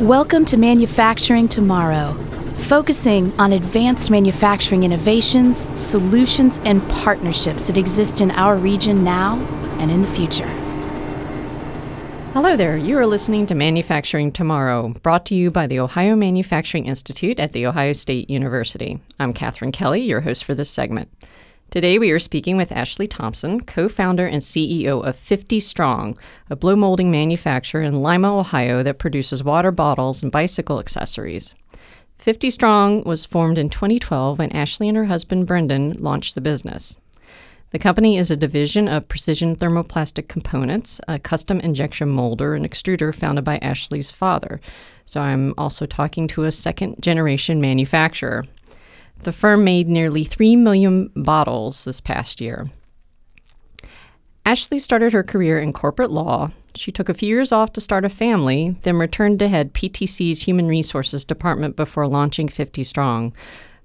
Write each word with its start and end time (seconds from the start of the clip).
Welcome 0.00 0.44
to 0.46 0.58
Manufacturing 0.58 1.48
Tomorrow, 1.48 2.12
focusing 2.68 3.32
on 3.40 3.54
advanced 3.54 4.10
manufacturing 4.10 4.82
innovations, 4.82 5.66
solutions, 5.80 6.60
and 6.66 6.86
partnerships 6.90 7.66
that 7.66 7.78
exist 7.78 8.20
in 8.20 8.30
our 8.32 8.56
region 8.56 9.04
now 9.04 9.38
and 9.78 9.90
in 9.90 10.02
the 10.02 10.08
future. 10.08 10.48
Hello 12.34 12.58
there. 12.58 12.76
You 12.76 12.98
are 12.98 13.06
listening 13.06 13.46
to 13.46 13.54
Manufacturing 13.54 14.32
Tomorrow, 14.32 14.88
brought 15.02 15.24
to 15.26 15.34
you 15.34 15.50
by 15.50 15.66
the 15.66 15.80
Ohio 15.80 16.14
Manufacturing 16.14 16.84
Institute 16.84 17.40
at 17.40 17.52
The 17.52 17.64
Ohio 17.64 17.94
State 17.94 18.28
University. 18.28 19.00
I'm 19.18 19.32
Katherine 19.32 19.72
Kelly, 19.72 20.02
your 20.02 20.20
host 20.20 20.44
for 20.44 20.54
this 20.54 20.68
segment. 20.68 21.08
Today, 21.70 21.98
we 21.98 22.12
are 22.12 22.20
speaking 22.20 22.56
with 22.56 22.70
Ashley 22.70 23.08
Thompson, 23.08 23.60
co 23.60 23.88
founder 23.88 24.24
and 24.24 24.40
CEO 24.40 25.04
of 25.04 25.16
50 25.16 25.58
Strong, 25.58 26.16
a 26.48 26.54
blow 26.54 26.76
molding 26.76 27.10
manufacturer 27.10 27.82
in 27.82 28.00
Lima, 28.00 28.38
Ohio 28.38 28.84
that 28.84 29.00
produces 29.00 29.42
water 29.42 29.72
bottles 29.72 30.22
and 30.22 30.30
bicycle 30.30 30.78
accessories. 30.78 31.56
50 32.18 32.50
Strong 32.50 33.04
was 33.04 33.26
formed 33.26 33.58
in 33.58 33.68
2012 33.68 34.38
when 34.38 34.52
Ashley 34.52 34.88
and 34.88 34.96
her 34.96 35.06
husband 35.06 35.48
Brendan 35.48 35.94
launched 35.94 36.36
the 36.36 36.40
business. 36.40 36.96
The 37.72 37.80
company 37.80 38.16
is 38.16 38.30
a 38.30 38.36
division 38.36 38.86
of 38.86 39.08
Precision 39.08 39.56
Thermoplastic 39.56 40.28
Components, 40.28 41.00
a 41.08 41.18
custom 41.18 41.58
injection 41.60 42.08
molder 42.08 42.54
and 42.54 42.64
extruder 42.64 43.12
founded 43.12 43.44
by 43.44 43.58
Ashley's 43.58 44.12
father. 44.12 44.60
So 45.04 45.20
I'm 45.20 45.52
also 45.58 45.84
talking 45.84 46.28
to 46.28 46.44
a 46.44 46.52
second 46.52 47.02
generation 47.02 47.60
manufacturer. 47.60 48.44
The 49.22 49.32
firm 49.32 49.64
made 49.64 49.88
nearly 49.88 50.24
3 50.24 50.56
million 50.56 51.10
bottles 51.16 51.84
this 51.84 52.00
past 52.00 52.40
year. 52.40 52.70
Ashley 54.44 54.78
started 54.78 55.12
her 55.12 55.24
career 55.24 55.58
in 55.58 55.72
corporate 55.72 56.12
law. 56.12 56.52
She 56.76 56.92
took 56.92 57.08
a 57.08 57.14
few 57.14 57.28
years 57.28 57.50
off 57.50 57.72
to 57.72 57.80
start 57.80 58.04
a 58.04 58.08
family, 58.08 58.76
then 58.82 58.96
returned 58.96 59.40
to 59.40 59.48
head 59.48 59.74
PTC's 59.74 60.42
Human 60.42 60.68
Resources 60.68 61.24
Department 61.24 61.74
before 61.74 62.06
launching 62.06 62.46
50 62.46 62.84
Strong. 62.84 63.32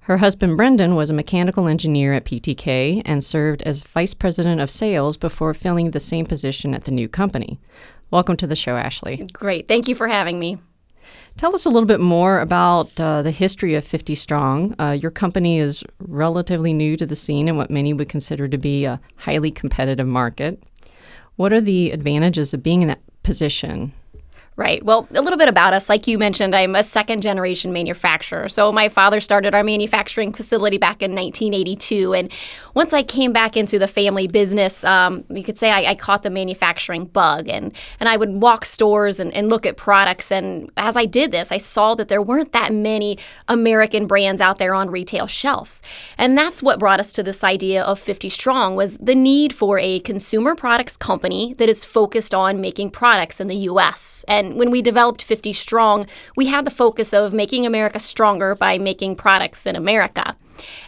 Her 0.01 0.17
husband 0.17 0.57
Brendan 0.57 0.95
was 0.95 1.09
a 1.09 1.15
mechanical 1.15 1.67
engineer 1.67 2.13
at 2.13 2.25
PTK 2.25 3.01
and 3.05 3.23
served 3.23 3.61
as 3.63 3.83
vice 3.83 4.13
president 4.13 4.61
of 4.61 4.69
sales 4.69 5.17
before 5.17 5.53
filling 5.53 5.91
the 5.91 5.99
same 5.99 6.25
position 6.25 6.75
at 6.75 6.83
the 6.83 6.91
new 6.91 7.07
company. 7.07 7.59
Welcome 8.11 8.35
to 8.37 8.47
the 8.47 8.55
show, 8.55 8.77
Ashley. 8.77 9.25
Great. 9.31 9.67
Thank 9.67 9.87
you 9.87 9.95
for 9.95 10.07
having 10.07 10.37
me. 10.37 10.59
Tell 11.37 11.55
us 11.55 11.65
a 11.65 11.69
little 11.69 11.87
bit 11.87 11.99
more 11.99 12.39
about 12.39 12.99
uh, 12.99 13.21
the 13.21 13.31
history 13.31 13.75
of 13.75 13.83
50 13.83 14.15
Strong. 14.15 14.75
Uh, 14.79 14.91
your 14.91 15.11
company 15.11 15.59
is 15.59 15.83
relatively 15.99 16.73
new 16.73 16.97
to 16.97 17.05
the 17.05 17.15
scene 17.15 17.47
in 17.47 17.55
what 17.57 17.69
many 17.69 17.93
would 17.93 18.09
consider 18.09 18.47
to 18.47 18.57
be 18.57 18.85
a 18.85 18.99
highly 19.15 19.51
competitive 19.51 20.07
market. 20.07 20.61
What 21.37 21.53
are 21.53 21.61
the 21.61 21.91
advantages 21.91 22.53
of 22.53 22.61
being 22.61 22.81
in 22.81 22.89
that 22.89 23.01
position? 23.23 23.93
Right. 24.57 24.83
Well, 24.83 25.07
a 25.11 25.21
little 25.21 25.37
bit 25.37 25.47
about 25.47 25.73
us. 25.73 25.87
Like 25.87 26.07
you 26.07 26.17
mentioned, 26.17 26.53
I'm 26.53 26.75
a 26.75 26.83
second 26.83 27.21
generation 27.21 27.71
manufacturer. 27.71 28.49
So 28.49 28.69
my 28.73 28.89
father 28.89 29.21
started 29.21 29.55
our 29.55 29.63
manufacturing 29.63 30.33
facility 30.33 30.77
back 30.77 31.01
in 31.01 31.15
1982. 31.15 32.13
And 32.13 32.31
once 32.73 32.91
I 32.91 33.01
came 33.01 33.31
back 33.31 33.55
into 33.55 33.79
the 33.79 33.87
family 33.87 34.27
business, 34.27 34.83
um, 34.83 35.23
you 35.29 35.43
could 35.43 35.57
say 35.57 35.71
I, 35.71 35.91
I, 35.91 35.95
caught 35.95 36.23
the 36.23 36.29
manufacturing 36.29 37.05
bug. 37.05 37.47
And, 37.47 37.73
and 38.01 38.09
I 38.09 38.17
would 38.17 38.41
walk 38.41 38.65
stores 38.65 39.21
and, 39.21 39.33
and 39.33 39.47
look 39.47 39.65
at 39.65 39.77
products. 39.77 40.33
And 40.33 40.69
as 40.75 40.97
I 40.97 41.05
did 41.05 41.31
this, 41.31 41.49
I 41.53 41.57
saw 41.57 41.95
that 41.95 42.09
there 42.09 42.21
weren't 42.21 42.51
that 42.51 42.73
many 42.73 43.17
American 43.47 44.05
brands 44.05 44.41
out 44.41 44.57
there 44.57 44.73
on 44.73 44.91
retail 44.91 45.27
shelves. 45.27 45.81
And 46.17 46.37
that's 46.37 46.61
what 46.61 46.77
brought 46.77 46.99
us 46.99 47.13
to 47.13 47.23
this 47.23 47.43
idea 47.43 47.83
of 47.83 47.99
50 47.99 48.27
Strong 48.27 48.75
was 48.75 48.97
the 48.97 49.15
need 49.15 49.53
for 49.53 49.79
a 49.79 50.01
consumer 50.01 50.55
products 50.55 50.97
company 50.97 51.53
that 51.53 51.69
is 51.69 51.85
focused 51.85 52.35
on 52.35 52.59
making 52.59 52.89
products 52.89 53.39
in 53.39 53.47
the 53.47 53.55
U.S. 53.55 54.25
And 54.27 54.40
and 54.41 54.55
when 54.55 54.71
we 54.71 54.81
developed 54.81 55.23
50 55.23 55.53
Strong, 55.53 56.07
we 56.35 56.47
had 56.47 56.65
the 56.65 56.71
focus 56.71 57.13
of 57.13 57.33
making 57.33 57.65
America 57.65 57.99
stronger 57.99 58.55
by 58.55 58.77
making 58.77 59.15
products 59.15 59.65
in 59.65 59.75
America. 59.75 60.35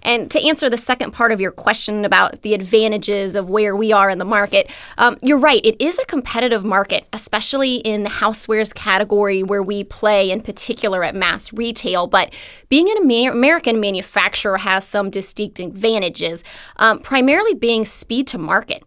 And 0.02 0.30
to 0.32 0.46
answer 0.46 0.70
the 0.70 0.78
second 0.78 1.12
part 1.12 1.32
of 1.32 1.40
your 1.40 1.52
question 1.52 2.06
about 2.06 2.42
the 2.42 2.54
advantages 2.54 3.36
of 3.36 3.50
where 3.50 3.76
we 3.76 3.92
are 3.92 4.10
in 4.10 4.18
the 4.18 4.26
market, 4.26 4.72
um, 4.98 5.18
you're 5.22 5.38
right. 5.38 5.62
It 5.64 5.80
is 5.80 6.00
a 6.00 6.06
competitive 6.06 6.64
market, 6.64 7.08
especially 7.14 7.76
in 7.78 8.04
the 8.04 8.10
housewares 8.10 8.74
category 8.74 9.44
where 9.44 9.64
we 9.64 9.84
play, 9.84 10.32
in 10.32 10.42
particular 10.42 11.04
at 11.04 11.16
mass 11.16 11.54
retail. 11.54 12.08
But 12.08 12.34
being 12.70 12.90
an 12.90 12.98
American 13.32 13.80
manufacturer 13.80 14.58
has 14.58 14.88
some 14.88 15.10
distinct 15.10 15.60
advantages, 15.60 16.44
um, 16.78 17.00
primarily 17.00 17.54
being 17.54 17.86
speed 17.86 18.28
to 18.28 18.38
market. 18.38 18.84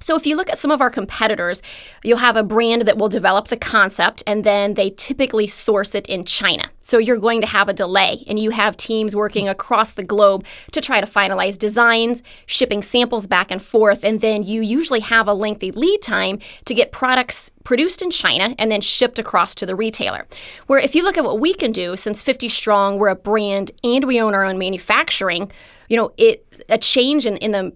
So, 0.00 0.16
if 0.16 0.26
you 0.26 0.36
look 0.36 0.50
at 0.50 0.58
some 0.58 0.70
of 0.70 0.80
our 0.80 0.90
competitors, 0.90 1.62
you'll 2.02 2.18
have 2.18 2.36
a 2.36 2.42
brand 2.42 2.82
that 2.82 2.98
will 2.98 3.08
develop 3.08 3.48
the 3.48 3.56
concept 3.56 4.22
and 4.26 4.44
then 4.44 4.74
they 4.74 4.90
typically 4.90 5.46
source 5.46 5.94
it 5.94 6.08
in 6.08 6.24
China. 6.24 6.70
So, 6.82 6.98
you're 6.98 7.18
going 7.18 7.40
to 7.40 7.46
have 7.46 7.68
a 7.68 7.72
delay, 7.72 8.24
and 8.26 8.38
you 8.38 8.50
have 8.50 8.76
teams 8.76 9.14
working 9.14 9.48
across 9.48 9.92
the 9.92 10.02
globe 10.02 10.44
to 10.72 10.80
try 10.80 11.00
to 11.00 11.06
finalize 11.06 11.58
designs, 11.58 12.22
shipping 12.46 12.82
samples 12.82 13.26
back 13.26 13.50
and 13.50 13.62
forth, 13.62 14.04
and 14.04 14.20
then 14.20 14.42
you 14.42 14.62
usually 14.62 15.00
have 15.00 15.28
a 15.28 15.34
lengthy 15.34 15.70
lead 15.70 16.00
time 16.02 16.38
to 16.64 16.74
get 16.74 16.92
products 16.92 17.50
produced 17.64 18.00
in 18.00 18.10
China 18.10 18.54
and 18.58 18.70
then 18.70 18.80
shipped 18.80 19.18
across 19.18 19.54
to 19.54 19.66
the 19.66 19.76
retailer. 19.76 20.26
Where 20.66 20.78
if 20.78 20.94
you 20.94 21.02
look 21.02 21.18
at 21.18 21.24
what 21.24 21.38
we 21.38 21.52
can 21.52 21.70
do, 21.70 21.96
since 21.96 22.22
50 22.22 22.48
Strong, 22.48 22.98
we're 22.98 23.08
a 23.08 23.14
brand 23.14 23.72
and 23.84 24.04
we 24.04 24.20
own 24.20 24.34
our 24.34 24.44
own 24.44 24.58
manufacturing, 24.58 25.52
you 25.88 25.96
know, 25.96 26.12
it 26.16 26.62
a 26.68 26.78
change 26.78 27.26
in, 27.26 27.36
in 27.38 27.50
the 27.50 27.72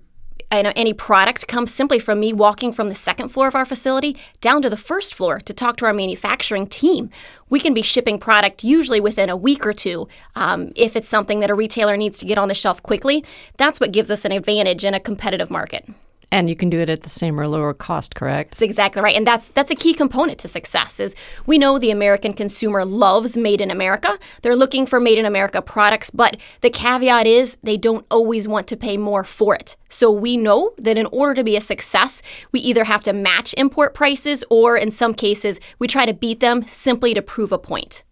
any 0.51 0.93
product 0.93 1.49
comes 1.49 1.73
simply 1.73 1.99
from 1.99 2.21
me 2.21 2.33
walking 2.33 2.73
from 2.73 2.89
the 2.89 2.95
second 2.95 3.29
floor 3.29 3.49
of 3.49 3.55
our 3.55 3.65
facility 3.65 4.17
down 4.41 4.63
to 4.63 4.71
the 4.71 4.77
first 4.77 5.15
floor 5.15 5.41
to 5.41 5.53
talk 5.53 5.77
to 5.79 5.87
our 5.87 5.93
manufacturing 5.93 6.67
team. 6.67 7.11
We 7.49 7.61
can 7.61 7.75
be 7.75 7.83
shipping 7.83 8.19
product 8.19 8.65
usually 8.65 9.01
within 9.01 9.31
a 9.31 9.37
week 9.37 9.67
or 9.67 9.73
two. 9.73 10.09
Um, 10.35 10.73
if 10.77 10.97
it's 10.97 11.09
something 11.09 11.41
that 11.41 11.51
a 11.51 11.55
retailer 11.55 11.97
needs 11.97 12.19
to 12.19 12.27
get 12.27 12.39
on 12.39 12.49
the 12.49 12.55
shelf 12.55 12.83
quickly, 12.83 13.25
that's 13.57 13.81
what 13.81 13.93
gives 13.93 14.11
us 14.11 14.25
an 14.25 14.33
advantage 14.33 14.85
in 14.85 14.95
a 14.95 15.01
competitive 15.01 15.51
market. 15.51 15.89
And 16.33 16.49
you 16.49 16.57
can 16.57 16.71
do 16.71 16.81
it 16.81 16.89
at 16.89 17.03
the 17.03 17.11
same 17.11 17.39
or 17.39 17.47
lower 17.47 17.75
cost, 17.75 18.15
correct? 18.15 18.53
That's 18.53 18.63
exactly 18.63 19.03
right. 19.03 19.15
And 19.15 19.27
that's 19.27 19.51
that's 19.51 19.71
a 19.71 19.75
key 19.75 19.93
component 19.93 20.39
to 20.39 20.49
success 20.49 20.99
is 20.99 21.15
we 21.45 21.59
know 21.59 21.79
the 21.79 21.91
American 21.91 22.33
consumer 22.33 22.87
loves 22.87 23.37
made 23.37 23.61
in 23.61 23.71
America. 23.71 24.19
They're 24.41 24.57
looking 24.57 24.87
for 24.87 24.99
made 24.99 25.19
in 25.19 25.27
America 25.27 25.61
products, 25.61 26.09
but 26.09 26.39
the 26.63 26.71
caveat 26.71 27.27
is 27.27 27.59
they 27.63 27.77
don't 27.77 28.07
always 28.11 28.49
want 28.49 28.67
to 28.69 28.79
pay 28.79 28.97
more 28.97 29.25
for 29.25 29.55
it. 29.55 29.77
So 29.91 30.11
we 30.11 30.39
know 30.39 30.73
that 30.79 30.97
in 30.97 31.05
order 31.13 31.35
to 31.35 31.45
be 31.45 31.55
a 31.55 31.61
success, 31.61 32.23
we 32.51 32.61
either 32.61 32.85
have 32.85 33.03
to 33.03 33.13
match 33.13 33.55
import 33.59 33.93
prices 33.93 34.43
or 34.49 34.79
in 34.79 34.91
some 34.91 35.13
cases 35.13 35.61
we 35.79 35.87
try 35.87 36.07
to 36.07 36.15
beat 36.15 36.41
them 36.41 36.63
simply 36.63 37.13
to 37.13 37.21
prove 37.21 37.53
a 37.53 37.59
point. 37.59 38.05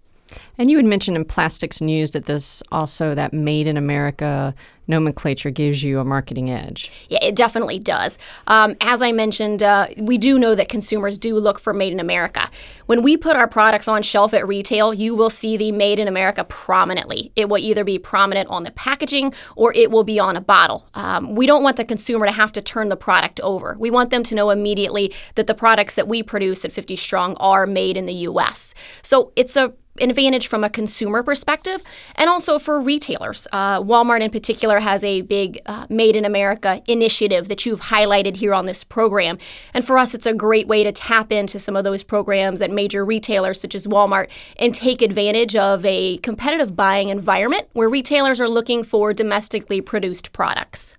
And 0.59 0.71
you 0.71 0.77
had 0.77 0.87
mentioned 0.87 1.17
in 1.17 1.25
Plastics 1.25 1.81
News 1.81 2.11
that 2.11 2.27
this 2.27 2.63
also 2.71 3.15
that 3.15 3.33
made 3.33 3.67
in 3.67 3.79
America 3.79 4.55
nomenclature 4.91 5.51
gives 5.51 5.83
you 5.83 6.01
a 6.01 6.05
marketing 6.05 6.51
edge. 6.51 6.91
Yeah, 7.09 7.21
it 7.23 7.35
definitely 7.37 7.79
does. 7.79 8.19
Um, 8.47 8.77
as 8.81 9.01
I 9.01 9.13
mentioned, 9.13 9.63
uh, 9.63 9.87
we 9.97 10.19
do 10.19 10.39
know 10.39 10.55
that 10.55 10.69
consumers 10.69 11.17
do 11.17 11.37
look 11.37 11.59
for 11.59 11.73
made 11.73 11.93
in 11.93 12.01
America. 12.01 12.51
When 12.87 13.03
we 13.03 13.17
put 13.17 13.37
our 13.37 13.49
products 13.49 13.89
on 13.89 14.03
shelf 14.03 14.35
at 14.35 14.47
retail, 14.47 14.93
you 14.93 15.15
will 15.15 15.31
see 15.31 15.57
the 15.57 15.73
made 15.73 15.99
in 15.99 16.09
America 16.09 16.45
prominently. 16.45 17.33
It 17.37 17.49
will 17.49 17.59
either 17.59 17.85
be 17.85 17.99
prominent 17.99 18.49
on 18.51 18.65
the 18.65 18.73
packaging 18.73 19.33
or 19.57 19.73
it 19.75 19.91
will 19.91 20.05
be 20.05 20.19
on 20.19 20.37
a 20.37 20.41
bottle. 20.41 20.89
Um, 20.95 21.35
we 21.35 21.47
don't 21.47 21.63
want 21.63 21.77
the 21.77 21.85
consumer 21.85 22.27
to 22.27 22.33
have 22.33 22.53
to 22.53 22.61
turn 22.61 22.89
the 22.89 22.97
product 22.97 23.41
over. 23.41 23.77
We 23.79 23.91
want 23.91 24.11
them 24.11 24.23
to 24.25 24.35
know 24.35 24.51
immediately 24.51 25.15
that 25.37 25.47
the 25.47 25.55
products 25.55 25.95
that 25.95 26.09
we 26.09 26.23
produce 26.23 26.65
at 26.65 26.73
50 26.73 26.97
Strong 26.97 27.37
are 27.37 27.67
made 27.67 27.97
in 27.97 28.07
the 28.07 28.15
U.S. 28.15 28.75
So 29.03 29.33
it's 29.37 29.57
a 29.57 29.73
advantage 30.01 30.47
from 30.47 30.65
a 30.65 30.71
consumer 30.71 31.23
perspective 31.23 31.83
and 32.17 32.31
also 32.31 32.59
for 32.59 32.81
retailers. 32.81 33.47
Uh, 33.53 33.81
Walmart, 33.81 34.21
in 34.21 34.31
particular, 34.31 34.81
has 34.81 35.05
a 35.05 35.23
big 35.23 35.61
uh, 35.67 35.87
Made 35.89 36.17
in 36.17 36.25
America 36.25 36.83
initiative 36.87 37.49
that 37.49 37.67
you've 37.67 37.81
highlighted 37.83 38.37
here 38.37 38.55
on 38.55 38.67
this 38.67 38.85
program. 38.85 39.39
And 39.75 39.85
for 39.85 39.99
us, 39.99 40.15
it's 40.15 40.27
a 40.27 40.35
great 40.35 40.67
way 40.67 40.85
to 40.85 40.93
tap 40.93 41.33
into 41.33 41.59
some 41.59 41.77
of 41.77 41.85
those 41.85 42.03
programs 42.03 42.63
at 42.63 42.71
major 42.71 43.05
retailers 43.05 43.61
such 43.61 43.75
as 43.75 43.87
Walmart 43.87 44.29
and 44.57 44.75
take 44.75 45.03
advantage 45.03 45.57
of 45.57 45.85
a 45.85 46.19
competitive 46.19 46.77
buying 46.77 47.09
environment 47.09 47.69
where 47.73 47.89
retailers 47.89 48.41
are 48.41 48.49
looking 48.49 48.83
for 48.83 49.13
domestically 49.13 49.81
produced 49.81 50.33
products. 50.33 50.97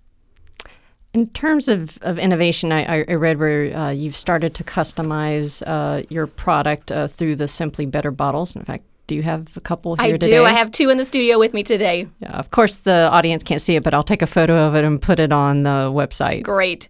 In 1.13 1.27
terms 1.27 1.67
of, 1.67 1.97
of 2.03 2.17
innovation, 2.17 2.71
I, 2.71 3.03
I 3.03 3.13
read 3.15 3.37
where 3.37 3.75
uh, 3.75 3.89
you've 3.89 4.15
started 4.15 4.53
to 4.55 4.63
customize 4.63 5.61
uh, 5.67 6.03
your 6.09 6.25
product 6.25 6.89
uh, 6.89 7.07
through 7.07 7.35
the 7.35 7.49
Simply 7.49 7.85
Better 7.85 8.11
bottles. 8.11 8.55
In 8.55 8.63
fact, 8.63 8.85
do 9.11 9.15
you 9.15 9.23
have 9.23 9.57
a 9.57 9.59
couple 9.59 9.95
here 9.95 10.13
today? 10.13 10.13
I 10.13 10.17
today? 10.17 10.37
do. 10.37 10.45
I 10.45 10.53
have 10.53 10.71
two 10.71 10.89
in 10.89 10.97
the 10.97 11.03
studio 11.03 11.37
with 11.37 11.53
me 11.53 11.63
today. 11.63 12.07
Yeah, 12.21 12.29
of 12.29 12.49
course, 12.49 12.77
the 12.77 13.09
audience 13.11 13.43
can't 13.43 13.59
see 13.59 13.75
it, 13.75 13.83
but 13.83 13.93
I'll 13.93 14.03
take 14.03 14.21
a 14.21 14.27
photo 14.27 14.65
of 14.65 14.73
it 14.73 14.85
and 14.85 15.01
put 15.01 15.19
it 15.19 15.33
on 15.33 15.63
the 15.63 15.91
website. 15.91 16.43
Great. 16.43 16.87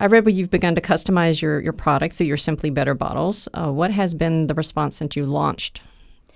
I 0.00 0.06
read 0.06 0.24
where 0.24 0.34
you've 0.34 0.50
begun 0.50 0.74
to 0.74 0.80
customize 0.80 1.40
your, 1.40 1.60
your 1.60 1.72
product 1.72 2.16
through 2.16 2.26
your 2.26 2.36
Simply 2.36 2.68
Better 2.68 2.94
bottles. 2.94 3.48
Uh, 3.54 3.70
what 3.70 3.92
has 3.92 4.12
been 4.12 4.48
the 4.48 4.54
response 4.54 4.96
since 4.96 5.14
you 5.14 5.24
launched 5.24 5.80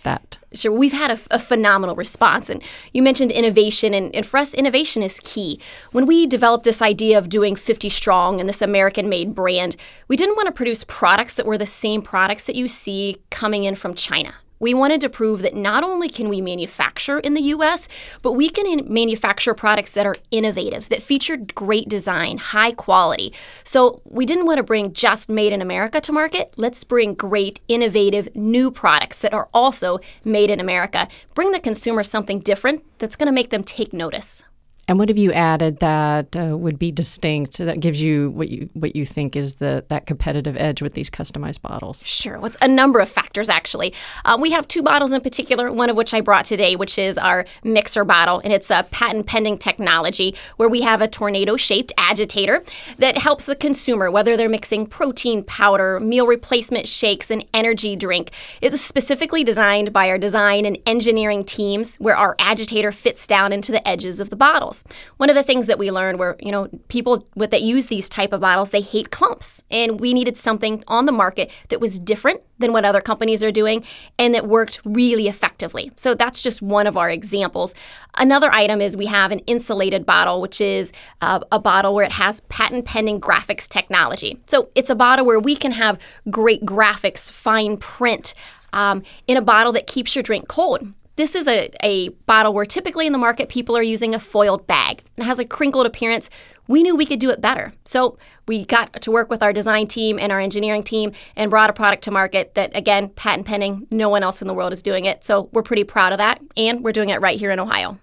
that? 0.04 0.38
Sure, 0.52 0.70
we've 0.70 0.92
had 0.92 1.10
a, 1.10 1.18
a, 1.32 1.40
phenomenal 1.40 1.96
response. 1.96 2.48
And 2.48 2.62
you 2.92 3.02
mentioned 3.02 3.32
innovation, 3.32 3.92
and, 3.92 4.14
and, 4.14 4.24
for 4.24 4.38
us, 4.38 4.54
innovation 4.54 5.02
is 5.02 5.18
key. 5.24 5.60
When 5.90 6.06
we 6.06 6.28
developed 6.28 6.62
this 6.62 6.80
idea 6.80 7.18
of 7.18 7.28
doing 7.28 7.56
50 7.56 7.88
Strong 7.88 8.38
and 8.38 8.48
this 8.48 8.62
American 8.62 9.08
made 9.08 9.34
brand, 9.34 9.74
we 10.06 10.16
didn't 10.16 10.36
want 10.36 10.46
to 10.46 10.52
produce 10.52 10.84
products 10.84 11.34
that 11.34 11.46
were 11.46 11.58
the 11.58 11.66
same 11.66 12.00
products 12.00 12.46
that 12.46 12.54
you 12.54 12.68
see 12.68 13.16
coming 13.30 13.64
in 13.64 13.74
from 13.74 13.94
China. 13.94 14.34
We 14.60 14.74
wanted 14.74 15.00
to 15.00 15.08
prove 15.08 15.40
that 15.42 15.56
not 15.56 15.82
only 15.82 16.08
can 16.10 16.28
we 16.28 16.42
manufacture 16.42 17.18
in 17.18 17.32
the 17.32 17.42
US, 17.54 17.88
but 18.20 18.32
we 18.32 18.50
can 18.50 18.92
manufacture 18.92 19.54
products 19.54 19.94
that 19.94 20.06
are 20.06 20.16
innovative, 20.30 20.90
that 20.90 21.02
feature 21.02 21.38
great 21.38 21.88
design, 21.88 22.36
high 22.36 22.72
quality. 22.72 23.32
So 23.64 24.02
we 24.04 24.26
didn't 24.26 24.44
want 24.44 24.58
to 24.58 24.62
bring 24.62 24.92
just 24.92 25.30
made 25.30 25.54
in 25.54 25.62
America 25.62 26.00
to 26.02 26.12
market. 26.12 26.52
Let's 26.58 26.84
bring 26.84 27.14
great, 27.14 27.60
innovative, 27.68 28.28
new 28.36 28.70
products 28.70 29.22
that 29.22 29.32
are 29.32 29.48
also 29.54 29.98
made 30.24 30.50
in 30.50 30.60
America. 30.60 31.08
Bring 31.34 31.52
the 31.52 31.60
consumer 31.60 32.04
something 32.04 32.40
different 32.40 32.84
that's 32.98 33.16
going 33.16 33.28
to 33.28 33.32
make 33.32 33.48
them 33.48 33.64
take 33.64 33.94
notice. 33.94 34.44
And 34.90 34.98
what 34.98 35.08
have 35.08 35.18
you 35.18 35.32
added 35.32 35.78
that 35.78 36.34
uh, 36.34 36.58
would 36.58 36.76
be 36.76 36.90
distinct 36.90 37.58
that 37.58 37.78
gives 37.78 38.02
you 38.02 38.30
what 38.30 38.48
you 38.48 38.68
what 38.72 38.96
you 38.96 39.06
think 39.06 39.36
is 39.36 39.54
the 39.54 39.84
that 39.86 40.06
competitive 40.06 40.56
edge 40.56 40.82
with 40.82 40.94
these 40.94 41.08
customized 41.08 41.62
bottles? 41.62 42.04
Sure. 42.04 42.40
What's 42.40 42.56
well, 42.60 42.68
a 42.68 42.72
number 42.74 42.98
of 42.98 43.08
factors 43.08 43.48
actually. 43.48 43.94
Um, 44.24 44.40
we 44.40 44.50
have 44.50 44.66
two 44.66 44.82
bottles 44.82 45.12
in 45.12 45.20
particular. 45.20 45.70
One 45.70 45.90
of 45.90 45.96
which 45.96 46.12
I 46.12 46.20
brought 46.20 46.44
today, 46.44 46.74
which 46.74 46.98
is 46.98 47.18
our 47.18 47.46
mixer 47.62 48.02
bottle, 48.02 48.40
and 48.40 48.52
it's 48.52 48.68
a 48.68 48.84
patent 48.90 49.28
pending 49.28 49.58
technology 49.58 50.34
where 50.56 50.68
we 50.68 50.80
have 50.80 51.00
a 51.00 51.06
tornado 51.06 51.56
shaped 51.56 51.92
agitator 51.96 52.64
that 52.98 53.16
helps 53.16 53.46
the 53.46 53.54
consumer 53.54 54.10
whether 54.10 54.36
they're 54.36 54.48
mixing 54.48 54.86
protein 54.86 55.44
powder, 55.44 56.00
meal 56.00 56.26
replacement 56.26 56.88
shakes, 56.88 57.30
and 57.30 57.44
energy 57.54 57.94
drink. 57.94 58.32
It's 58.60 58.80
specifically 58.80 59.44
designed 59.44 59.92
by 59.92 60.08
our 60.08 60.18
design 60.18 60.66
and 60.66 60.76
engineering 60.84 61.44
teams, 61.44 61.94
where 62.00 62.16
our 62.16 62.34
agitator 62.40 62.90
fits 62.90 63.28
down 63.28 63.52
into 63.52 63.70
the 63.70 63.86
edges 63.86 64.18
of 64.18 64.30
the 64.30 64.36
bottles. 64.36 64.79
One 65.16 65.28
of 65.28 65.36
the 65.36 65.42
things 65.42 65.66
that 65.66 65.78
we 65.78 65.90
learned 65.90 66.18
were, 66.18 66.36
you 66.40 66.52
know, 66.52 66.68
people 66.88 67.26
with, 67.34 67.50
that 67.50 67.62
use 67.62 67.86
these 67.86 68.08
type 68.08 68.32
of 68.32 68.40
bottles, 68.40 68.70
they 68.70 68.80
hate 68.80 69.10
clumps. 69.10 69.64
And 69.70 70.00
we 70.00 70.14
needed 70.14 70.36
something 70.36 70.84
on 70.86 71.06
the 71.06 71.12
market 71.12 71.52
that 71.68 71.80
was 71.80 71.98
different 71.98 72.40
than 72.58 72.72
what 72.72 72.84
other 72.84 73.00
companies 73.00 73.42
are 73.42 73.50
doing 73.50 73.84
and 74.18 74.34
that 74.34 74.46
worked 74.46 74.80
really 74.84 75.26
effectively. 75.26 75.90
So 75.96 76.14
that's 76.14 76.42
just 76.42 76.62
one 76.62 76.86
of 76.86 76.96
our 76.96 77.10
examples. 77.10 77.74
Another 78.18 78.52
item 78.52 78.80
is 78.80 78.96
we 78.96 79.06
have 79.06 79.32
an 79.32 79.40
insulated 79.40 80.06
bottle, 80.06 80.40
which 80.40 80.60
is 80.60 80.92
uh, 81.20 81.40
a 81.50 81.58
bottle 81.58 81.94
where 81.94 82.04
it 82.04 82.12
has 82.12 82.40
patent 82.42 82.84
pending 82.84 83.20
graphics 83.20 83.66
technology. 83.66 84.38
So 84.46 84.68
it's 84.74 84.90
a 84.90 84.94
bottle 84.94 85.24
where 85.24 85.40
we 85.40 85.56
can 85.56 85.72
have 85.72 85.98
great 86.30 86.64
graphics, 86.64 87.30
fine 87.30 87.76
print. 87.76 88.34
Um, 88.72 89.02
in 89.26 89.36
a 89.36 89.42
bottle 89.42 89.72
that 89.72 89.88
keeps 89.88 90.14
your 90.14 90.22
drink 90.22 90.46
cold. 90.46 90.92
This 91.16 91.34
is 91.34 91.46
a, 91.46 91.70
a 91.82 92.08
bottle 92.26 92.54
where 92.54 92.64
typically 92.64 93.06
in 93.06 93.12
the 93.12 93.18
market 93.18 93.48
people 93.48 93.76
are 93.76 93.82
using 93.82 94.14
a 94.14 94.18
foiled 94.18 94.66
bag. 94.66 95.02
It 95.16 95.24
has 95.24 95.38
a 95.38 95.44
crinkled 95.44 95.86
appearance. 95.86 96.30
We 96.66 96.82
knew 96.82 96.96
we 96.96 97.04
could 97.04 97.18
do 97.18 97.30
it 97.30 97.40
better. 97.40 97.72
So 97.84 98.16
we 98.46 98.64
got 98.64 99.02
to 99.02 99.10
work 99.10 99.28
with 99.28 99.42
our 99.42 99.52
design 99.52 99.86
team 99.86 100.18
and 100.18 100.32
our 100.32 100.40
engineering 100.40 100.82
team 100.82 101.12
and 101.36 101.50
brought 101.50 101.68
a 101.68 101.72
product 101.72 102.04
to 102.04 102.10
market 102.10 102.54
that, 102.54 102.74
again, 102.76 103.08
patent 103.08 103.46
pending. 103.46 103.86
No 103.90 104.08
one 104.08 104.22
else 104.22 104.40
in 104.40 104.48
the 104.48 104.54
world 104.54 104.72
is 104.72 104.82
doing 104.82 105.04
it. 105.04 105.24
So 105.24 105.50
we're 105.52 105.62
pretty 105.62 105.84
proud 105.84 106.12
of 106.12 106.18
that. 106.18 106.40
And 106.56 106.82
we're 106.82 106.92
doing 106.92 107.08
it 107.08 107.20
right 107.20 107.38
here 107.38 107.50
in 107.50 107.60
Ohio. 107.60 107.98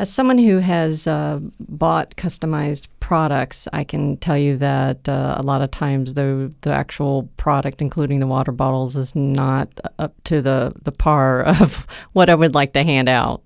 As 0.00 0.10
someone 0.10 0.38
who 0.38 0.60
has 0.60 1.06
uh, 1.06 1.40
bought 1.60 2.16
customized 2.16 2.88
products, 3.00 3.68
I 3.74 3.84
can 3.84 4.16
tell 4.16 4.38
you 4.38 4.56
that 4.56 5.06
uh, 5.06 5.34
a 5.36 5.42
lot 5.42 5.60
of 5.60 5.70
times 5.70 6.14
the 6.14 6.50
the 6.62 6.72
actual 6.72 7.28
product, 7.36 7.82
including 7.82 8.18
the 8.18 8.26
water 8.26 8.50
bottles, 8.50 8.96
is 8.96 9.14
not 9.14 9.68
up 9.98 10.14
to 10.24 10.40
the 10.40 10.72
the 10.84 10.90
par 10.90 11.42
of 11.60 11.86
what 12.14 12.30
I 12.30 12.34
would 12.34 12.54
like 12.54 12.72
to 12.72 12.82
hand 12.82 13.10
out. 13.10 13.44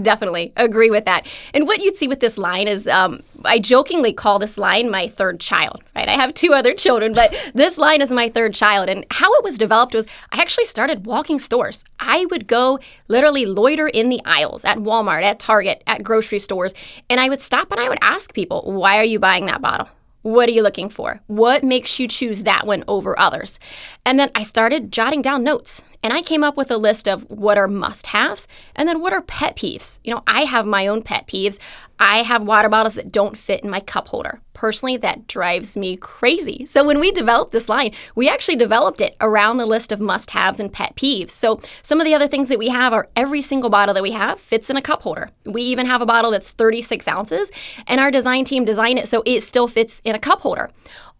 Definitely 0.00 0.52
agree 0.56 0.90
with 0.90 1.04
that. 1.04 1.26
And 1.54 1.66
what 1.66 1.80
you'd 1.80 1.96
see 1.96 2.08
with 2.08 2.20
this 2.20 2.38
line 2.38 2.68
is 2.68 2.86
um, 2.88 3.22
I 3.44 3.58
jokingly 3.58 4.12
call 4.12 4.38
this 4.38 4.58
line 4.58 4.90
my 4.90 5.08
third 5.08 5.40
child, 5.40 5.82
right? 5.94 6.08
I 6.08 6.12
have 6.12 6.34
two 6.34 6.52
other 6.52 6.74
children, 6.74 7.12
but 7.12 7.34
this 7.54 7.78
line 7.78 8.02
is 8.02 8.10
my 8.12 8.28
third 8.28 8.54
child. 8.54 8.88
And 8.88 9.04
how 9.10 9.32
it 9.34 9.44
was 9.44 9.58
developed 9.58 9.94
was 9.94 10.06
I 10.32 10.40
actually 10.40 10.66
started 10.66 11.06
walking 11.06 11.38
stores. 11.38 11.84
I 11.98 12.26
would 12.30 12.46
go 12.46 12.78
literally 13.08 13.46
loiter 13.46 13.88
in 13.88 14.08
the 14.08 14.20
aisles 14.24 14.64
at 14.64 14.78
Walmart, 14.78 15.22
at 15.22 15.38
Target, 15.38 15.82
at 15.86 16.02
grocery 16.02 16.38
stores, 16.38 16.74
and 17.08 17.20
I 17.20 17.28
would 17.28 17.40
stop 17.40 17.70
and 17.72 17.80
I 17.80 17.88
would 17.88 17.98
ask 18.02 18.32
people, 18.34 18.62
why 18.70 18.98
are 18.98 19.04
you 19.04 19.18
buying 19.18 19.46
that 19.46 19.62
bottle? 19.62 19.88
What 20.22 20.48
are 20.48 20.52
you 20.52 20.62
looking 20.62 20.88
for? 20.88 21.20
What 21.26 21.62
makes 21.62 22.00
you 22.00 22.08
choose 22.08 22.42
that 22.42 22.66
one 22.66 22.82
over 22.88 23.18
others? 23.18 23.60
And 24.04 24.18
then 24.18 24.30
I 24.34 24.42
started 24.42 24.92
jotting 24.92 25.22
down 25.22 25.44
notes 25.44 25.84
and 26.02 26.12
I 26.12 26.22
came 26.22 26.42
up 26.42 26.56
with 26.56 26.70
a 26.70 26.76
list 26.76 27.08
of 27.08 27.22
what 27.30 27.58
are 27.58 27.68
must 27.68 28.08
haves 28.08 28.48
and 28.74 28.88
then 28.88 29.00
what 29.00 29.12
are 29.12 29.22
pet 29.22 29.56
peeves. 29.56 30.00
You 30.04 30.14
know, 30.14 30.22
I 30.26 30.42
have 30.42 30.66
my 30.66 30.86
own 30.86 31.02
pet 31.02 31.26
peeves. 31.26 31.58
I 31.98 32.22
have 32.22 32.42
water 32.42 32.68
bottles 32.68 32.94
that 32.94 33.12
don't 33.12 33.36
fit 33.36 33.62
in 33.62 33.70
my 33.70 33.80
cup 33.80 34.08
holder. 34.08 34.40
Personally, 34.56 34.96
that 34.96 35.26
drives 35.26 35.76
me 35.76 35.98
crazy. 35.98 36.64
So 36.64 36.82
when 36.82 36.98
we 36.98 37.12
developed 37.12 37.52
this 37.52 37.68
line, 37.68 37.90
we 38.14 38.26
actually 38.26 38.56
developed 38.56 39.02
it 39.02 39.14
around 39.20 39.58
the 39.58 39.66
list 39.66 39.92
of 39.92 40.00
must 40.00 40.30
haves 40.30 40.58
and 40.58 40.72
pet 40.72 40.96
peeves. 40.96 41.28
So 41.28 41.60
some 41.82 42.00
of 42.00 42.06
the 42.06 42.14
other 42.14 42.26
things 42.26 42.48
that 42.48 42.58
we 42.58 42.70
have 42.70 42.94
are 42.94 43.10
every 43.14 43.42
single 43.42 43.68
bottle 43.68 43.92
that 43.92 44.02
we 44.02 44.12
have 44.12 44.40
fits 44.40 44.70
in 44.70 44.78
a 44.78 44.80
cup 44.80 45.02
holder. 45.02 45.30
We 45.44 45.60
even 45.60 45.84
have 45.84 46.00
a 46.00 46.06
bottle 46.06 46.30
that's 46.30 46.52
36 46.52 47.06
ounces, 47.06 47.50
and 47.86 48.00
our 48.00 48.10
design 48.10 48.46
team 48.46 48.64
designed 48.64 48.98
it 48.98 49.08
so 49.08 49.22
it 49.26 49.42
still 49.42 49.68
fits 49.68 50.00
in 50.06 50.14
a 50.14 50.18
cup 50.18 50.40
holder 50.40 50.70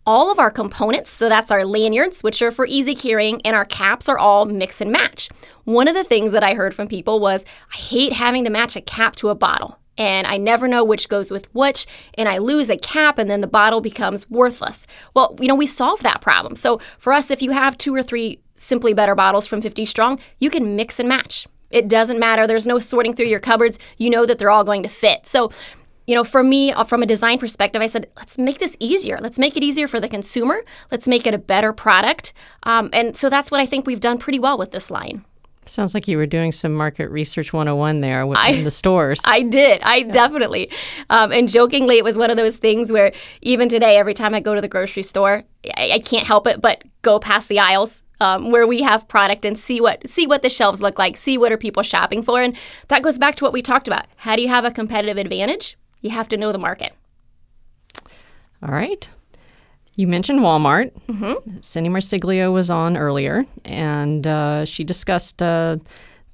all 0.07 0.31
of 0.31 0.39
our 0.39 0.53
components, 0.53 1.11
so 1.11 1.29
that's 1.29 1.51
our 1.51 1.65
lanyards, 1.65 2.23
which 2.23 2.41
are 2.41 2.53
for 2.53 2.65
easy 2.67 2.95
carrying, 2.95 3.43
and 3.43 3.57
our 3.57 3.65
caps 3.65 4.09
are 4.09 4.17
all 4.17 4.45
mix 4.45 4.81
and 4.81 4.93
match. 4.93 5.29
One 5.65 5.89
of 5.89 5.95
the 5.95 6.05
things 6.05 6.31
that 6.31 6.45
I 6.45 6.55
heard 6.55 6.75
from 6.75 6.87
people 6.87 7.19
was, 7.19 7.45
I 7.75 7.77
hate 7.77 8.13
having 8.13 8.45
to 8.45 8.51
match 8.51 8.77
a 8.77 8.81
cap 8.81 9.17
to 9.17 9.31
a 9.31 9.35
bottle 9.35 9.81
and 9.99 10.27
I 10.27 10.37
never 10.37 10.69
know 10.69 10.85
which 10.85 11.09
goes 11.09 11.31
with 11.31 11.53
which, 11.55 11.87
and 12.15 12.29
I 12.29 12.39
lose 12.39 12.69
a 12.71 12.77
cap, 12.77 13.19
and 13.19 13.31
then 13.31 13.41
the 13.41 13.47
bottle 13.47 13.81
becomes 13.81 14.31
worthless. 14.31 14.87
Well, 15.15 15.37
you 15.41 15.49
know, 15.49 15.55
we 15.55 15.67
solve 15.67 16.01
that 16.01 16.21
problem. 16.21 16.57
So 16.57 16.81
for 16.99 17.13
us, 17.13 17.31
if 17.31 17.43
you 17.43 17.51
have 17.53 17.79
two 17.79 17.95
or 17.95 18.03
three 18.03 18.41
Simply 18.55 18.95
Better 18.95 19.15
bottles 19.15 19.47
from 19.47 19.61
50 19.61 19.85
Strong, 19.87 20.19
you 20.39 20.51
can 20.51 20.77
mix 20.77 20.99
and 20.99 21.09
match. 21.09 21.47
It 21.71 21.89
doesn't 21.89 22.19
matter. 22.19 22.47
There's 22.47 22.67
no 22.67 22.79
sorting 22.79 23.15
through 23.15 23.27
your 23.27 23.41
cupboards. 23.41 23.79
You 23.99 24.11
know 24.11 24.27
that 24.27 24.39
they're 24.39 24.51
all 24.51 24.65
going 24.65 24.83
to 24.83 24.89
fit. 24.89 25.27
So, 25.27 25.51
you 26.07 26.15
know, 26.15 26.25
for 26.25 26.43
me, 26.43 26.73
uh, 26.73 26.85
from 26.85 27.03
a 27.03 27.07
design 27.07 27.39
perspective, 27.39 27.83
I 27.83 27.87
said, 27.87 28.09
let's 28.17 28.39
make 28.39 28.59
this 28.59 28.77
easier. 28.79 29.19
Let's 29.21 29.39
make 29.39 29.57
it 29.57 29.65
easier 29.65 29.89
for 29.89 29.99
the 29.99 30.09
consumer. 30.09 30.65
Let's 30.91 31.09
make 31.09 31.27
it 31.27 31.35
a 31.35 31.39
better 31.39 31.73
product. 31.73 32.33
Um, 32.63 32.91
and 32.93 33.17
so 33.17 33.29
that's 33.29 33.51
what 33.51 33.61
I 33.61 33.67
think 33.67 33.87
we've 33.87 34.01
done 34.01 34.19
pretty 34.19 34.39
well 34.39 34.57
with 34.57 34.71
this 34.71 34.91
line. 34.91 35.25
Sounds 35.69 35.95
like 35.95 36.07
you 36.07 36.17
were 36.17 36.27
doing 36.27 36.53
some 36.53 36.73
market 36.73 37.09
research 37.11 37.53
101 37.53 38.01
there 38.01 38.23
in 38.23 38.65
the 38.65 38.71
stores. 38.71 39.21
I 39.25 39.43
did. 39.43 39.83
I 39.83 39.97
yeah. 39.97 40.11
definitely. 40.13 40.71
Um, 41.11 41.33
and 41.33 41.49
jokingly, 41.49 41.99
it 41.99 42.05
was 42.05 42.17
one 42.17 42.31
of 42.31 42.37
those 42.37 42.57
things 42.57 42.93
where 42.93 43.13
even 43.43 43.69
today, 43.69 43.97
every 43.97 44.15
time 44.15 44.33
I 44.35 44.41
go 44.41 44.55
to 44.55 44.61
the 44.61 44.69
grocery 44.69 45.03
store, 45.03 45.43
I, 45.77 45.93
I 45.95 45.99
can't 45.99 46.27
help 46.27 46.47
it 46.47 46.61
but 46.61 46.85
go 47.03 47.19
past 47.19 47.49
the 47.49 47.59
aisles 47.59 48.05
um, 48.21 48.51
where 48.51 48.67
we 48.67 48.83
have 48.83 49.09
product 49.09 49.45
and 49.45 49.59
see 49.59 49.81
what 49.81 50.07
see 50.09 50.27
what 50.27 50.43
the 50.43 50.49
shelves 50.49 50.81
look 50.81 50.99
like, 50.99 51.17
see 51.17 51.37
what 51.37 51.53
are 51.53 51.59
people 51.59 51.83
shopping 51.83 52.23
for, 52.23 52.41
and 52.41 52.57
that 52.89 53.03
goes 53.03 53.19
back 53.19 53.37
to 53.37 53.45
what 53.45 53.53
we 53.53 53.61
talked 53.61 53.89
about. 53.89 54.07
How 54.17 54.37
do 54.37 54.43
you 54.43 54.49
have 54.49 54.65
a 54.65 54.71
competitive 54.71 55.17
advantage? 55.17 55.77
You 56.01 56.11
have 56.11 56.29
to 56.29 56.37
know 56.37 56.53
the 56.53 56.59
market. 56.59 56.93
All 58.63 58.73
right. 58.73 59.09
You 59.97 60.07
mentioned 60.07 60.41
Walmart. 60.41 60.93
Mm-hmm. 61.09 61.59
Cindi 61.61 61.89
Marsiglio 61.89 62.53
was 62.53 62.69
on 62.69 62.97
earlier, 62.97 63.47
and 63.65 64.27
uh, 64.27 64.65
she 64.67 64.85
discussed 64.85 65.43
uh, 65.43 65.79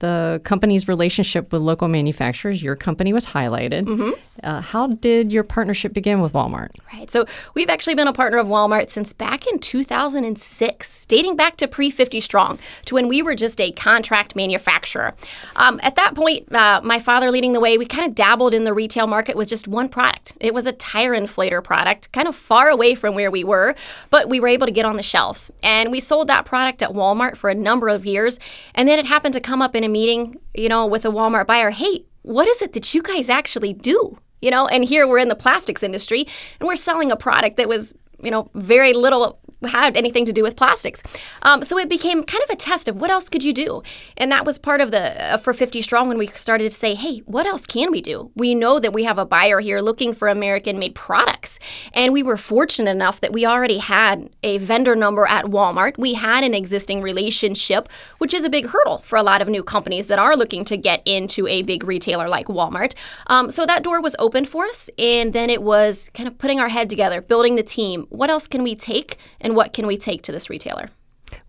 the 0.02 0.40
company's 0.42 0.88
relationship 0.88 1.52
with 1.52 1.62
local 1.62 1.86
manufacturers. 1.86 2.60
Your 2.60 2.74
company 2.74 3.12
was 3.12 3.24
highlighted. 3.24 3.84
Mm-hmm. 3.84 4.10
Uh, 4.42 4.60
how 4.60 4.88
did 4.88 5.32
your 5.32 5.44
partnership 5.44 5.92
begin 5.92 6.20
with 6.20 6.32
Walmart? 6.32 6.70
Right. 6.92 7.08
So 7.08 7.24
we've 7.54 7.70
actually 7.70 7.94
been 7.94 8.08
a 8.08 8.12
partner 8.12 8.38
of 8.38 8.48
Walmart 8.48 8.90
since 8.90 9.12
back 9.12 9.46
in 9.46 9.60
2006, 9.60 11.06
dating 11.06 11.36
back 11.36 11.56
to 11.58 11.68
pre 11.68 11.88
50 11.88 12.18
Strong, 12.18 12.58
to 12.86 12.96
when 12.96 13.06
we 13.06 13.22
were 13.22 13.36
just 13.36 13.60
a 13.60 13.70
contract 13.70 14.34
manufacturer. 14.34 15.14
Um, 15.54 15.78
at 15.84 15.94
that 15.94 16.16
point, 16.16 16.52
uh, 16.52 16.80
my 16.82 16.98
father 16.98 17.30
leading 17.30 17.52
the 17.52 17.60
way, 17.60 17.78
we 17.78 17.86
kind 17.86 18.08
of 18.08 18.16
dabbled 18.16 18.54
in 18.54 18.64
the 18.64 18.74
retail 18.74 19.06
market 19.06 19.36
with 19.36 19.48
just 19.48 19.68
one 19.68 19.88
product. 19.88 20.36
It 20.40 20.52
was 20.52 20.66
a 20.66 20.72
tire 20.72 21.12
inflator 21.12 21.62
product, 21.62 22.10
kind 22.10 22.26
of 22.26 22.34
far 22.34 22.70
away 22.70 22.96
from 22.96 23.14
where 23.14 23.30
we 23.30 23.44
were, 23.44 23.76
but 24.10 24.28
we 24.28 24.40
were 24.40 24.48
able 24.48 24.66
to 24.66 24.72
get 24.72 24.84
on 24.84 24.96
the 24.96 25.02
shelves. 25.02 25.52
And 25.62 25.92
we 25.92 26.00
sold 26.00 26.26
that 26.26 26.44
product 26.44 26.82
at 26.82 26.90
Walmart 26.90 27.36
for 27.36 27.50
a 27.50 27.54
number 27.54 27.88
of 27.88 28.04
years. 28.04 28.40
And 28.74 28.88
then 28.88 28.98
it 28.98 29.06
happened 29.06 29.34
to 29.34 29.40
come 29.40 29.62
up 29.62 29.76
in 29.76 29.84
a 29.84 29.91
meeting, 29.92 30.40
you 30.54 30.68
know, 30.68 30.86
with 30.86 31.04
a 31.04 31.08
Walmart 31.10 31.46
buyer, 31.46 31.70
hey, 31.70 32.04
what 32.22 32.48
is 32.48 32.62
it 32.62 32.72
that 32.72 32.94
you 32.94 33.02
guys 33.02 33.28
actually 33.28 33.72
do? 33.72 34.18
You 34.40 34.50
know, 34.50 34.66
and 34.66 34.84
here 34.84 35.06
we're 35.06 35.18
in 35.18 35.28
the 35.28 35.36
plastics 35.36 35.82
industry 35.82 36.26
and 36.58 36.66
we're 36.66 36.76
selling 36.76 37.12
a 37.12 37.16
product 37.16 37.56
that 37.58 37.68
was, 37.68 37.94
you 38.22 38.30
know, 38.30 38.50
very 38.54 38.92
little 38.92 39.38
had 39.64 39.96
anything 39.96 40.24
to 40.24 40.32
do 40.32 40.42
with 40.42 40.56
plastics. 40.56 41.02
Um, 41.42 41.62
so 41.62 41.78
it 41.78 41.88
became 41.88 42.24
kind 42.24 42.42
of 42.44 42.50
a 42.50 42.56
test 42.56 42.88
of 42.88 43.00
what 43.00 43.10
else 43.10 43.28
could 43.28 43.42
you 43.42 43.52
do, 43.52 43.82
and 44.16 44.30
that 44.32 44.44
was 44.44 44.58
part 44.58 44.80
of 44.80 44.90
the 44.90 45.34
uh, 45.34 45.36
for 45.36 45.52
50 45.52 45.80
Strong 45.80 46.08
when 46.08 46.18
we 46.18 46.26
started 46.28 46.64
to 46.64 46.70
say, 46.70 46.94
hey, 46.94 47.18
what 47.20 47.46
else 47.46 47.66
can 47.66 47.90
we 47.90 48.00
do? 48.00 48.30
We 48.34 48.54
know 48.54 48.78
that 48.78 48.92
we 48.92 49.04
have 49.04 49.18
a 49.18 49.26
buyer 49.26 49.60
here 49.60 49.80
looking 49.80 50.12
for 50.12 50.28
American-made 50.28 50.94
products, 50.94 51.58
and 51.92 52.12
we 52.12 52.22
were 52.22 52.36
fortunate 52.36 52.90
enough 52.90 53.20
that 53.20 53.32
we 53.32 53.46
already 53.46 53.78
had 53.78 54.30
a 54.42 54.58
vendor 54.58 54.96
number 54.96 55.26
at 55.26 55.46
Walmart. 55.46 55.98
We 55.98 56.14
had 56.14 56.44
an 56.44 56.54
existing 56.54 57.02
relationship, 57.02 57.88
which 58.18 58.34
is 58.34 58.44
a 58.44 58.50
big 58.50 58.66
hurdle 58.66 58.98
for 58.98 59.16
a 59.16 59.22
lot 59.22 59.42
of 59.42 59.48
new 59.48 59.62
companies 59.62 60.08
that 60.08 60.18
are 60.18 60.36
looking 60.36 60.64
to 60.66 60.76
get 60.76 61.02
into 61.04 61.46
a 61.46 61.62
big 61.62 61.84
retailer 61.84 62.28
like 62.28 62.46
Walmart. 62.46 62.94
Um, 63.26 63.50
so 63.50 63.66
that 63.66 63.82
door 63.82 64.00
was 64.00 64.16
open 64.18 64.44
for 64.44 64.64
us, 64.64 64.90
and 64.98 65.32
then 65.32 65.50
it 65.50 65.62
was 65.62 66.10
kind 66.14 66.28
of 66.28 66.38
putting 66.38 66.60
our 66.60 66.68
head 66.68 66.88
together, 66.88 67.20
building 67.20 67.56
the 67.56 67.62
team. 67.62 68.06
What 68.10 68.30
else 68.30 68.46
can 68.46 68.62
we 68.62 68.74
take 68.74 69.16
and 69.40 69.51
and 69.52 69.56
what 69.58 69.74
can 69.74 69.86
we 69.86 69.98
take 69.98 70.22
to 70.22 70.32
this 70.32 70.48
retailer? 70.48 70.88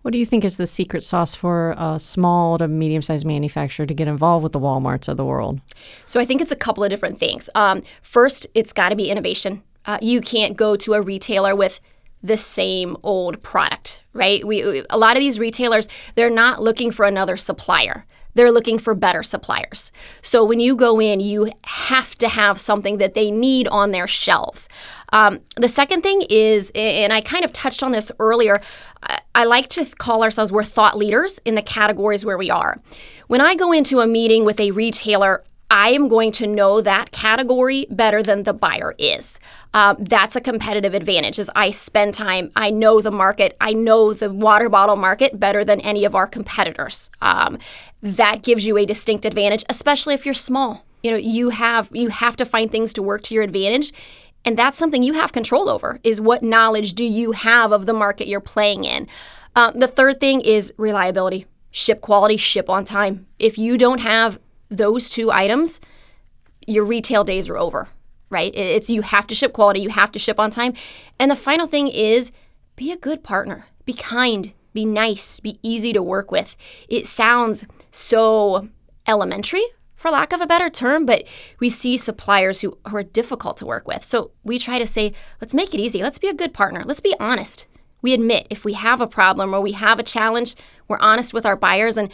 What 0.02 0.10
do 0.10 0.18
you 0.18 0.26
think 0.26 0.44
is 0.44 0.58
the 0.58 0.66
secret 0.66 1.02
sauce 1.04 1.34
for 1.34 1.74
a 1.78 1.98
small 1.98 2.58
to 2.58 2.68
medium 2.68 3.00
sized 3.00 3.24
manufacturer 3.24 3.86
to 3.86 3.94
get 3.94 4.08
involved 4.08 4.42
with 4.42 4.52
the 4.52 4.60
Walmarts 4.60 5.08
of 5.08 5.16
the 5.16 5.24
world? 5.24 5.58
So 6.04 6.20
I 6.20 6.26
think 6.26 6.42
it's 6.42 6.52
a 6.52 6.56
couple 6.56 6.84
of 6.84 6.90
different 6.90 7.18
things. 7.18 7.48
Um, 7.54 7.80
first, 8.02 8.46
it's 8.54 8.74
got 8.74 8.90
to 8.90 8.96
be 8.96 9.10
innovation. 9.10 9.62
Uh, 9.86 9.98
you 10.02 10.20
can't 10.20 10.54
go 10.54 10.76
to 10.76 10.92
a 10.92 11.00
retailer 11.00 11.56
with 11.56 11.80
the 12.22 12.36
same 12.36 12.94
old 13.02 13.42
product, 13.42 14.02
right? 14.12 14.46
We 14.46 14.84
a 14.90 14.98
lot 14.98 15.16
of 15.16 15.20
these 15.20 15.38
retailers 15.38 15.88
they're 16.14 16.28
not 16.28 16.62
looking 16.62 16.90
for 16.90 17.06
another 17.06 17.38
supplier. 17.38 18.06
They're 18.34 18.52
looking 18.52 18.78
for 18.78 18.94
better 18.94 19.22
suppliers. 19.22 19.92
So 20.22 20.44
when 20.44 20.60
you 20.60 20.76
go 20.76 21.00
in, 21.00 21.20
you 21.20 21.50
have 21.64 22.16
to 22.16 22.28
have 22.28 22.58
something 22.58 22.98
that 22.98 23.14
they 23.14 23.30
need 23.30 23.68
on 23.68 23.90
their 23.90 24.06
shelves. 24.06 24.68
Um, 25.12 25.40
the 25.56 25.68
second 25.68 26.02
thing 26.02 26.22
is, 26.28 26.72
and 26.74 27.12
I 27.12 27.20
kind 27.20 27.44
of 27.44 27.52
touched 27.52 27.82
on 27.82 27.92
this 27.92 28.10
earlier, 28.18 28.60
I, 29.02 29.20
I 29.34 29.44
like 29.44 29.68
to 29.70 29.84
call 29.96 30.22
ourselves 30.22 30.52
we're 30.52 30.64
thought 30.64 30.96
leaders 30.96 31.40
in 31.44 31.54
the 31.54 31.62
categories 31.62 32.24
where 32.24 32.38
we 32.38 32.50
are. 32.50 32.80
When 33.26 33.40
I 33.40 33.54
go 33.54 33.72
into 33.72 34.00
a 34.00 34.06
meeting 34.06 34.44
with 34.44 34.60
a 34.60 34.70
retailer, 34.70 35.44
I 35.74 35.88
am 35.88 36.06
going 36.06 36.30
to 36.32 36.46
know 36.46 36.80
that 36.82 37.10
category 37.10 37.88
better 37.90 38.22
than 38.22 38.44
the 38.44 38.52
buyer 38.52 38.94
is. 38.96 39.40
Um, 39.74 39.96
that's 39.98 40.36
a 40.36 40.40
competitive 40.40 40.94
advantage. 40.94 41.40
Is 41.40 41.50
I 41.56 41.70
spend 41.70 42.14
time, 42.14 42.52
I 42.54 42.70
know 42.70 43.00
the 43.00 43.10
market. 43.10 43.56
I 43.60 43.72
know 43.72 44.12
the 44.12 44.32
water 44.32 44.68
bottle 44.68 44.94
market 44.94 45.40
better 45.40 45.64
than 45.64 45.80
any 45.80 46.04
of 46.04 46.14
our 46.14 46.28
competitors. 46.28 47.10
Um, 47.20 47.58
that 48.02 48.44
gives 48.44 48.64
you 48.64 48.76
a 48.76 48.86
distinct 48.86 49.24
advantage, 49.24 49.64
especially 49.68 50.14
if 50.14 50.24
you're 50.24 50.32
small. 50.32 50.86
You 51.02 51.10
know, 51.10 51.16
you 51.16 51.48
have 51.50 51.88
you 51.92 52.08
have 52.10 52.36
to 52.36 52.46
find 52.46 52.70
things 52.70 52.92
to 52.92 53.02
work 53.02 53.22
to 53.24 53.34
your 53.34 53.42
advantage, 53.42 53.92
and 54.44 54.56
that's 54.56 54.78
something 54.78 55.02
you 55.02 55.14
have 55.14 55.32
control 55.32 55.68
over. 55.68 55.98
Is 56.04 56.20
what 56.20 56.44
knowledge 56.44 56.92
do 56.92 57.04
you 57.04 57.32
have 57.32 57.72
of 57.72 57.86
the 57.86 57.92
market 57.92 58.28
you're 58.28 58.38
playing 58.38 58.84
in? 58.84 59.08
Um, 59.56 59.76
the 59.76 59.88
third 59.88 60.20
thing 60.20 60.40
is 60.40 60.72
reliability. 60.76 61.46
Ship 61.72 62.00
quality, 62.00 62.36
ship 62.36 62.70
on 62.70 62.84
time. 62.84 63.26
If 63.40 63.58
you 63.58 63.76
don't 63.76 64.00
have 64.00 64.38
those 64.76 65.10
two 65.10 65.30
items, 65.30 65.80
your 66.66 66.84
retail 66.84 67.24
days 67.24 67.48
are 67.48 67.58
over, 67.58 67.88
right? 68.30 68.54
It's 68.54 68.90
you 68.90 69.02
have 69.02 69.26
to 69.28 69.34
ship 69.34 69.52
quality, 69.52 69.80
you 69.80 69.90
have 69.90 70.12
to 70.12 70.18
ship 70.18 70.38
on 70.38 70.50
time. 70.50 70.74
And 71.18 71.30
the 71.30 71.36
final 71.36 71.66
thing 71.66 71.88
is 71.88 72.32
be 72.76 72.90
a 72.90 72.96
good 72.96 73.22
partner. 73.22 73.66
Be 73.84 73.92
kind, 73.92 74.52
be 74.72 74.84
nice, 74.84 75.40
be 75.40 75.58
easy 75.62 75.92
to 75.92 76.02
work 76.02 76.30
with. 76.30 76.56
It 76.88 77.06
sounds 77.06 77.64
so 77.90 78.68
elementary 79.06 79.64
for 79.94 80.10
lack 80.10 80.32
of 80.32 80.40
a 80.40 80.46
better 80.46 80.68
term, 80.68 81.06
but 81.06 81.24
we 81.60 81.70
see 81.70 81.96
suppliers 81.96 82.60
who, 82.60 82.76
who 82.88 82.96
are 82.96 83.02
difficult 83.02 83.56
to 83.58 83.66
work 83.66 83.86
with. 83.86 84.04
So 84.04 84.32
we 84.42 84.58
try 84.58 84.78
to 84.78 84.86
say, 84.86 85.14
let's 85.40 85.54
make 85.54 85.72
it 85.72 85.80
easy. 85.80 86.02
Let's 86.02 86.18
be 86.18 86.28
a 86.28 86.34
good 86.34 86.52
partner. 86.52 86.82
Let's 86.84 87.00
be 87.00 87.14
honest. 87.18 87.66
We 88.02 88.12
admit 88.12 88.46
if 88.50 88.66
we 88.66 88.74
have 88.74 89.00
a 89.00 89.06
problem 89.06 89.54
or 89.54 89.62
we 89.62 89.72
have 89.72 89.98
a 89.98 90.02
challenge, 90.02 90.56
we're 90.88 90.98
honest 90.98 91.32
with 91.32 91.46
our 91.46 91.56
buyers 91.56 91.96
and 91.96 92.10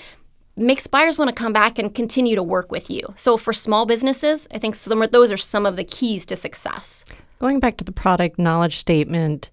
makes 0.61 0.87
buyers 0.87 1.19
want 1.19 1.29
to 1.29 1.35
come 1.35 1.53
back 1.53 1.79
and 1.79 1.95
continue 1.95 2.37
to 2.37 2.43
work 2.43 2.71
with 2.71 2.91
you. 2.91 3.03
So 3.17 3.37
for 3.37 3.53
small 3.53 3.87
businesses, 3.87 4.47
I 4.53 4.59
think 4.59 4.75
some, 4.75 5.05
those 5.11 5.33
are 5.33 5.37
some 5.37 5.67
of 5.67 5.77
the 5.77 5.85
keys 5.85 6.27
to 6.27 6.37
success. 6.37 7.05
Going 7.39 7.61
back 7.61 7.77
to 7.79 7.85
the 7.85 7.93
product 7.93 8.39
knowledge 8.39 8.79
statement, 8.79 9.51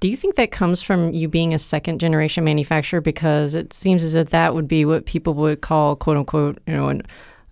do 0.00 0.08
you 0.08 0.16
think 0.16 0.36
that 0.36 0.50
comes 0.50 0.82
from 0.82 1.12
you 1.12 1.28
being 1.28 1.54
a 1.54 1.58
second 1.58 1.98
generation 1.98 2.44
manufacturer? 2.44 3.00
Because 3.00 3.54
it 3.54 3.72
seems 3.72 4.04
as 4.04 4.14
if 4.14 4.30
that 4.30 4.54
would 4.54 4.68
be 4.68 4.84
what 4.84 5.06
people 5.06 5.34
would 5.34 5.60
call, 5.60 5.96
quote 5.96 6.16
unquote, 6.16 6.58
you 6.66 6.74
know, 6.74 6.88
an, 6.88 7.02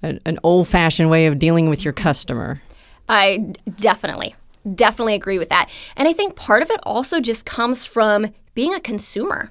an 0.03 0.39
old 0.43 0.69
fashioned 0.69 1.11
way 1.11 1.27
of 1.27 1.39
dealing 1.39 1.69
with 1.69 1.85
your 1.85 1.93
customer. 1.93 2.61
I 3.09 3.55
definitely, 3.77 4.35
definitely 4.75 5.15
agree 5.15 5.39
with 5.39 5.49
that. 5.49 5.71
And 5.97 6.07
I 6.07 6.13
think 6.13 6.37
part 6.37 6.63
of 6.63 6.71
it 6.71 6.81
also 6.85 7.21
just 7.21 7.47
comes 7.47 7.87
from 7.87 8.33
being 8.55 8.75
a 8.75 8.81
consumer 8.81 9.51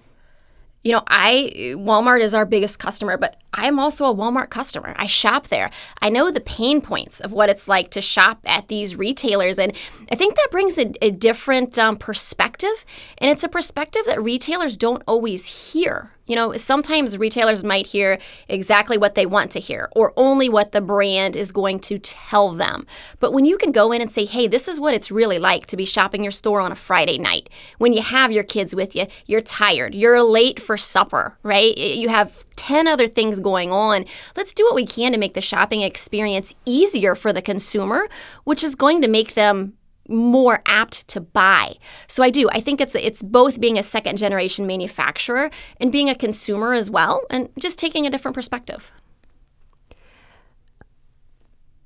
you 0.84 0.92
know, 0.92 1.04
I 1.08 1.52
Walmart 1.76 2.22
is 2.22 2.34
our 2.34 2.46
biggest 2.46 2.80
customer, 2.80 3.18
but 3.18 3.38
I'm 3.54 3.80
also 3.80 4.06
a 4.06 4.16
Walmart 4.16 4.50
customer. 4.50 4.96
I 4.98 5.06
shop 5.06 5.48
there. 5.48 5.70
I 6.02 6.10
know 6.10 6.32
the 6.32 6.42
pain 6.42 6.82
points 6.82 7.20
of 7.20 7.32
what 7.32 7.50
it's 7.50 7.68
like 7.68 7.92
to 7.92 8.02
shop 8.02 8.40
at 8.46 8.68
these 8.68 8.96
retailers, 8.96 9.60
and 9.60 9.76
I 10.12 10.16
think 10.16 10.36
that 10.36 10.50
brings 10.52 10.78
a, 10.78 10.92
a 11.02 11.12
different 11.12 11.78
um, 11.78 11.96
perspective, 11.96 12.86
and 13.20 13.30
it's 13.30 13.44
a 13.44 13.50
perspective 13.50 14.04
that 14.06 14.22
retailers 14.22 14.78
don't 14.78 15.04
always 15.08 15.74
hear 15.74 16.14
you 16.26 16.36
know, 16.36 16.54
sometimes 16.54 17.18
retailers 17.18 17.64
might 17.64 17.88
hear 17.88 18.18
exactly 18.48 18.98
what 18.98 19.16
they 19.16 19.26
want 19.26 19.52
to 19.52 19.60
hear 19.60 19.90
or 19.92 20.14
only 20.16 20.48
what 20.48 20.72
the 20.72 20.80
brand 20.80 21.36
is 21.36 21.52
going 21.52 21.80
to 21.80 22.00
tell 22.00 22.54
them. 22.54 22.88
But 23.20 23.34
when 23.34 23.44
you 23.44 23.58
can 23.58 23.72
go 23.72 23.92
in 23.92 24.02
and 24.02 24.12
say, 24.12 24.24
hey, 24.26 24.48
this 24.48 24.68
is 24.68 24.80
what 24.80 24.94
it's 24.94 25.12
really 25.12 25.38
like 25.38 25.66
to 25.68 25.78
be 25.78 25.86
shopping 25.86 26.24
your 26.24 26.32
store 26.32 26.62
on 26.62 26.72
a 26.72 26.76
Friday 26.76 27.18
night, 27.18 27.50
when 27.78 27.92
you 27.92 28.02
have 28.02 28.32
your 28.32 28.44
kids 28.44 28.74
with 28.74 28.96
you, 28.96 29.08
you're 29.26 29.42
tired, 29.42 29.94
you're 29.94 30.24
late 30.24 30.62
for 30.62 30.78
supper, 30.78 31.38
right? 31.44 31.78
You 31.78 32.08
have 32.08 32.46
10 32.68 32.88
other 32.88 33.08
things 33.08 33.42
going 33.42 33.72
on. 33.72 34.06
Let's 34.38 34.54
do 34.54 34.64
what 34.64 34.76
we 34.76 34.86
can 34.86 35.12
to 35.12 35.18
make 35.18 35.34
the 35.34 35.42
shopping 35.42 35.82
experience 35.82 36.56
easier 36.66 37.14
for 37.14 37.34
the 37.34 37.42
consumer, 37.42 38.08
which 38.46 38.64
is 38.64 38.76
going 38.76 39.02
to 39.02 39.10
make 39.10 39.34
them 39.34 39.74
more 40.08 40.62
apt 40.66 41.08
to 41.10 41.20
buy. 41.20 41.74
So 42.08 42.24
I 42.24 42.30
do. 42.30 42.50
I 42.52 42.62
think 42.62 42.80
it's 42.80 42.96
it's 42.96 43.22
both 43.22 43.60
being 43.60 43.78
a 43.78 43.84
second 43.84 44.18
generation 44.18 44.66
manufacturer 44.66 45.50
and 45.80 45.92
being 45.92 46.10
a 46.10 46.16
consumer 46.16 46.74
as 46.74 46.90
well 46.90 47.24
and 47.30 47.50
just 47.60 47.80
taking 47.80 48.06
a 48.06 48.10
different 48.10 48.36
perspective. 48.36 48.92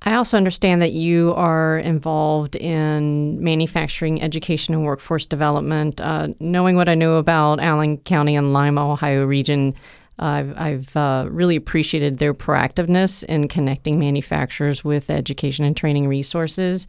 I 0.04 0.14
also 0.14 0.38
understand 0.38 0.82
that 0.84 0.94
you 0.94 1.34
are 1.34 1.80
involved 1.80 2.56
in 2.56 3.44
manufacturing 3.44 4.22
education 4.22 4.76
and 4.76 4.84
workforce 4.84 5.26
development. 5.26 6.00
Uh, 6.00 6.30
knowing 6.40 6.76
what 6.76 6.88
I 6.88 6.94
know 6.96 7.16
about 7.16 7.60
Allen 7.60 7.98
County 7.98 8.36
and 8.36 8.54
Lima, 8.54 8.92
Ohio 8.92 9.26
region, 9.26 9.74
I've, 10.20 10.58
I've 10.58 10.96
uh, 10.96 11.28
really 11.30 11.56
appreciated 11.56 12.18
their 12.18 12.34
proactiveness 12.34 13.24
in 13.24 13.48
connecting 13.48 14.00
manufacturers 14.00 14.84
with 14.84 15.10
education 15.10 15.66
and 15.66 15.76
training 15.76 16.08
resources. 16.08 16.88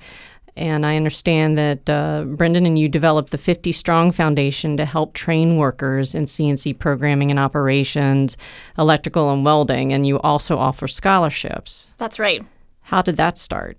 And 0.57 0.85
I 0.85 0.97
understand 0.97 1.57
that 1.57 1.89
uh, 1.89 2.25
Brendan 2.27 2.67
and 2.67 2.77
you 2.77 2.89
developed 2.89 3.31
the 3.31 3.39
50 3.39 3.71
Strong 3.71 4.13
Foundation 4.13 4.77
to 4.77 4.85
help 4.85 5.15
train 5.15 5.57
workers 5.57 6.17
in 6.17 6.25
CNC 6.25 6.79
programming 6.81 7.31
and 7.31 7.39
operations, 7.39 8.37
electrical 8.77 9.33
and 9.33 9.45
welding, 9.45 9.93
and 9.93 10.05
you 10.05 10.19
also 10.19 10.59
offer 10.59 10.89
scholarships. 10.89 11.87
That's 11.99 12.19
right. 12.19 12.45
How 12.89 13.03
did 13.03 13.19
that 13.19 13.37
start? 13.37 13.77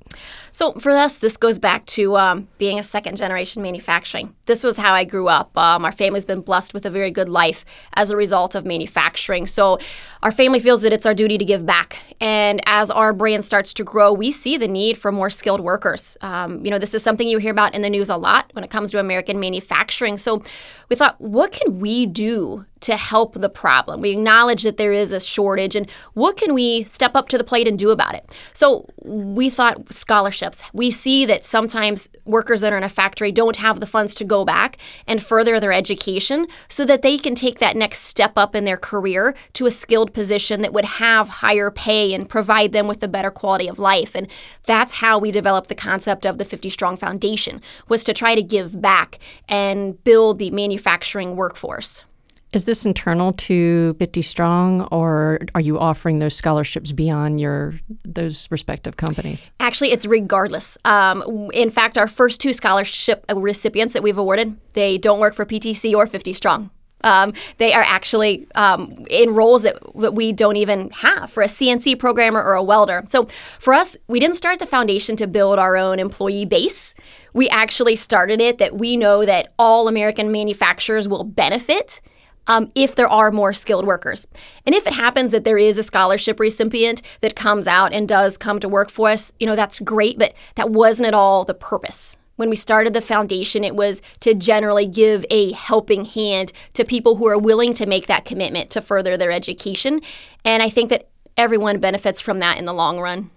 So, 0.52 0.74
for 0.74 0.92
us, 0.92 1.18
this 1.18 1.36
goes 1.36 1.58
back 1.58 1.88
to 1.88 2.16
um, 2.16 2.48
being 2.60 2.78
a 2.78 2.84
second 2.84 3.18
generation 3.18 3.64
manufacturing. 3.64 4.36
This 4.46 4.64
was 4.64 4.78
how 4.78 4.94
I 4.94 5.04
grew 5.04 5.28
up. 5.28 5.58
Um, 5.58 5.84
our 5.84 5.92
family's 5.92 6.26
been 6.26 6.42
blessed 6.42 6.76
with 6.76 6.86
a 6.86 6.92
very 6.92 7.10
good 7.10 7.28
life 7.28 7.66
as 7.96 8.12
a 8.12 8.16
result 8.16 8.54
of 8.54 8.68
manufacturing. 8.68 9.48
So, 9.48 9.80
our 10.22 10.32
family 10.32 10.60
feels 10.60 10.84
that 10.84 10.94
it's 10.94 11.08
our 11.08 11.16
duty 11.16 11.40
to 11.40 11.46
give 11.46 11.66
back. 11.66 12.04
And 12.22 12.62
as 12.68 12.92
our 12.92 13.12
brand 13.12 13.44
starts 13.44 13.74
to 13.76 13.84
grow, 13.84 14.14
we 14.14 14.32
see 14.32 14.58
the 14.58 14.68
need 14.68 14.96
for 14.96 15.12
more 15.12 15.32
skilled 15.32 15.62
workers. 15.62 16.16
Um, 16.22 16.64
you 16.64 16.70
know, 16.70 16.78
this 16.78 16.94
is 16.94 17.02
something 17.02 17.28
you 17.28 17.40
hear 17.40 17.52
about 17.52 17.74
in 17.74 17.82
the 17.82 17.90
news 17.90 18.10
a 18.10 18.18
lot 18.18 18.52
when 18.54 18.64
it 18.64 18.70
comes 18.70 18.92
to 18.92 19.00
American 19.00 19.40
manufacturing. 19.40 20.18
So, 20.18 20.44
we 20.88 20.96
thought, 20.96 21.20
what 21.20 21.52
can 21.52 21.80
we 21.80 22.06
do 22.06 22.66
to 22.82 22.96
help 22.96 23.34
the 23.34 23.50
problem. 23.50 24.02
We 24.02 24.12
acknowledge 24.12 24.64
that 24.64 24.78
there 24.78 24.94
is 24.94 25.12
a 25.12 25.20
shortage 25.20 25.76
and 25.76 25.90
what 26.14 26.38
can 26.38 26.54
we 26.54 26.84
step 26.84 27.16
up 27.16 27.30
to 27.30 27.38
the 27.38 27.44
plate 27.44 27.68
and 27.68 27.78
do 27.78 27.90
about 27.90 28.16
it? 28.16 28.36
So 28.54 28.90
we 29.04 29.50
thought 29.50 29.94
scholarships. 29.94 30.62
We 30.74 30.92
see 30.92 31.26
that 31.26 31.44
sometimes 31.44 32.10
workers 32.26 32.62
that 32.62 32.74
are 32.74 32.78
in 32.78 32.84
a 32.84 32.90
factory 32.90 33.32
don't 33.32 33.58
have 33.58 33.80
the 33.80 33.86
funds 33.86 34.14
to 34.16 34.24
go 34.24 34.46
back 34.46 34.78
and 35.08 35.22
further 35.22 35.60
their 35.60 35.74
education 35.74 36.48
so 36.68 36.86
that 36.86 37.02
they 37.02 37.18
can 37.18 37.36
take 37.36 37.60
that 37.60 37.76
next 37.76 38.00
step 38.00 38.34
up 38.38 38.56
in 38.56 38.66
their 38.66 38.78
career 38.78 39.36
to 39.54 39.66
a 39.66 39.72
skilled 39.72 40.14
position 40.14 40.62
that 40.62 40.74
would 40.74 40.86
have 40.86 41.30
higher 41.30 41.72
pay 41.72 42.14
and 42.14 42.30
provide 42.30 42.72
them 42.72 42.88
with 42.88 43.04
a 43.04 43.08
better 43.08 43.32
quality 43.32 43.68
of 43.68 43.80
life. 43.80 44.16
And 44.16 44.28
that's 44.64 44.94
how 44.94 45.18
we 45.18 45.32
developed 45.32 45.70
the 45.70 45.76
concept 45.76 46.26
of 46.26 46.38
the 46.38 46.46
50 46.46 46.70
Strong 46.70 46.98
Foundation 46.98 47.62
was 47.88 48.04
to 48.04 48.14
try 48.14 48.36
to 48.36 48.44
give 48.44 48.82
back 48.82 49.20
and 49.48 50.02
build 50.04 50.40
the 50.40 50.52
manufacturing 50.52 51.36
workforce. 51.36 52.04
Is 52.52 52.66
this 52.66 52.84
internal 52.84 53.34
to 53.34 53.94
50 54.00 54.22
Strong, 54.24 54.82
or 54.92 55.40
are 55.54 55.62
you 55.62 55.78
offering 55.78 56.18
those 56.18 56.36
scholarships 56.36 56.92
beyond 56.92 57.40
your 57.40 57.76
those 58.04 58.48
respective 58.50 58.98
companies? 58.98 59.52
Actually, 59.60 59.92
it's 59.92 60.06
regardless. 60.06 60.76
Um, 60.84 61.52
in 61.54 61.70
fact, 61.70 61.96
our 61.96 62.08
first 62.08 62.42
two 62.42 62.54
scholarship 62.54 63.24
recipients 63.36 63.94
that 63.94 64.02
we've 64.02 64.18
awarded, 64.18 64.58
they 64.74 64.98
don't 64.98 65.20
work 65.20 65.36
for 65.36 65.46
PTC 65.46 65.94
or 65.94 66.08
50 66.08 66.34
Strong. 66.34 66.72
Um, 67.02 67.34
they 67.58 67.72
are 67.74 67.84
actually 67.84 68.48
um, 68.56 69.06
in 69.10 69.34
roles 69.34 69.64
that, 69.64 69.78
that 69.96 70.16
we 70.16 70.34
don't 70.34 70.58
even 70.58 70.90
have 70.90 71.32
for 71.32 71.44
a 71.44 71.48
CNC 71.48 71.98
programmer 72.00 72.44
or 72.44 72.54
a 72.54 72.64
welder. 72.64 73.04
So 73.08 73.26
for 73.60 73.74
us, 73.74 73.96
we 74.08 74.20
didn't 74.20 74.36
start 74.36 74.60
the 74.60 74.66
foundation 74.66 75.16
to 75.18 75.28
build 75.28 75.60
our 75.60 75.78
own 75.78 76.00
employee 76.00 76.46
base. 76.46 76.94
We 77.34 77.48
actually 77.50 77.96
started 77.96 78.42
it 78.42 78.58
that 78.58 78.76
we 78.76 78.98
know 78.98 79.24
that 79.24 79.54
all 79.58 79.88
American 79.88 80.32
manufacturers 80.32 81.08
will 81.08 81.24
benefit 81.24 82.02
um, 82.50 82.72
if 82.76 82.96
there 82.96 83.08
are 83.08 83.32
more 83.32 83.54
skilled 83.54 83.86
workers. 83.88 84.28
And 84.66 84.76
if 84.76 84.86
it 84.86 84.94
happens 84.94 85.32
that 85.32 85.46
there 85.46 85.58
is 85.58 85.78
a 85.78 85.84
scholarship 85.84 86.40
recipient 86.40 87.02
that 87.22 87.36
comes 87.36 87.68
out 87.68 87.94
and 87.94 88.08
does 88.08 88.38
come 88.38 88.60
to 88.60 88.68
work 88.68 88.90
for 88.90 89.10
us, 89.10 89.32
you 89.40 89.46
know, 89.48 89.56
that's 89.56 89.80
great, 89.80 90.20
but 90.20 90.34
that 90.56 90.72
wasn't 90.72 91.08
at 91.08 91.14
all 91.14 91.46
the 91.46 91.54
purpose. 91.54 92.18
when 92.40 92.50
we 92.50 92.56
started 92.56 92.94
the 92.94 93.02
foundation, 93.02 93.66
it 93.66 93.76
was 93.76 94.02
to 94.22 94.34
generally 94.34 94.86
give 94.86 95.26
a 95.30 95.52
helping 95.52 96.06
hand 96.06 96.54
to 96.72 96.86
people 96.86 97.18
who 97.18 97.28
are 97.28 97.38
willing 97.38 97.74
to 97.74 97.86
make 97.86 98.08
that 98.08 98.24
commitment 98.24 98.72
to 98.72 98.80
further 98.80 99.18
their 99.18 99.30
education. 99.30 100.00
And 100.46 100.64
I 100.64 100.70
think 100.70 100.90
that 100.90 101.10
everyone 101.36 101.80
benefits 101.80 102.22
from 102.22 102.40
that 102.40 102.58
in 102.58 102.64
the 102.64 102.74
long 102.74 102.98
run. 102.98 103.30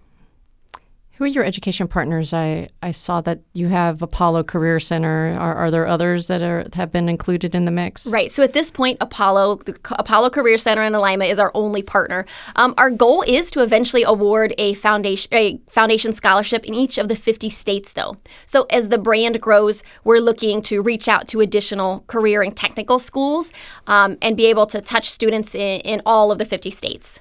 Who 1.23 1.27
are 1.27 1.29
your 1.29 1.45
education 1.45 1.87
partners? 1.87 2.33
I, 2.33 2.69
I 2.83 2.91
saw 2.91 3.21
that 3.21 3.43
you 3.53 3.69
have 3.69 4.03
Apollo 4.03 4.43
Career 4.43 4.81
Center. 4.81 5.39
Are, 5.39 5.55
are 5.55 5.71
there 5.71 5.87
others 5.87 6.27
that 6.27 6.43
are 6.43 6.67
have 6.73 6.91
been 6.91 7.09
included 7.09 7.55
in 7.55 7.65
the 7.65 7.71
mix? 7.71 8.09
Right. 8.09 8.33
So 8.33 8.43
at 8.43 8.55
this 8.55 8.73
point, 8.73 8.99
Apollo 9.01 9.59
the 9.59 9.79
Apollo 10.01 10.31
Career 10.31 10.59
Center 10.59 10.83
in 10.83 10.93
Lima 10.95 11.27
is 11.27 11.39
our 11.39 11.53
only 11.55 11.81
partner. 11.81 12.27
Um, 12.57 12.75
our 12.77 12.91
goal 12.91 13.23
is 13.25 13.53
to 13.53 13.63
eventually 13.63 14.03
award 14.03 14.53
a 14.59 14.75
foundation 14.75 15.33
a 15.33 15.61
foundation 15.71 16.13
scholarship 16.13 16.65
in 16.65 16.75
each 16.75 16.99
of 16.99 17.07
the 17.07 17.15
50 17.15 17.49
states, 17.51 17.93
though. 17.93 18.17
So 18.45 18.67
as 18.69 18.89
the 18.89 18.99
brand 18.99 19.41
grows, 19.41 19.85
we're 20.03 20.19
looking 20.19 20.61
to 20.63 20.83
reach 20.83 21.07
out 21.07 21.29
to 21.29 21.41
additional 21.41 22.03
career 22.09 22.43
and 22.43 22.57
technical 22.57 22.99
schools 22.99 23.53
um, 23.87 24.19
and 24.21 24.37
be 24.37 24.47
able 24.47 24.67
to 24.67 24.81
touch 24.81 25.09
students 25.09 25.55
in, 25.55 25.83
in 25.83 26.03
all 26.05 26.33
of 26.33 26.39
the 26.39 26.45
50 26.45 26.69
states. 26.71 27.21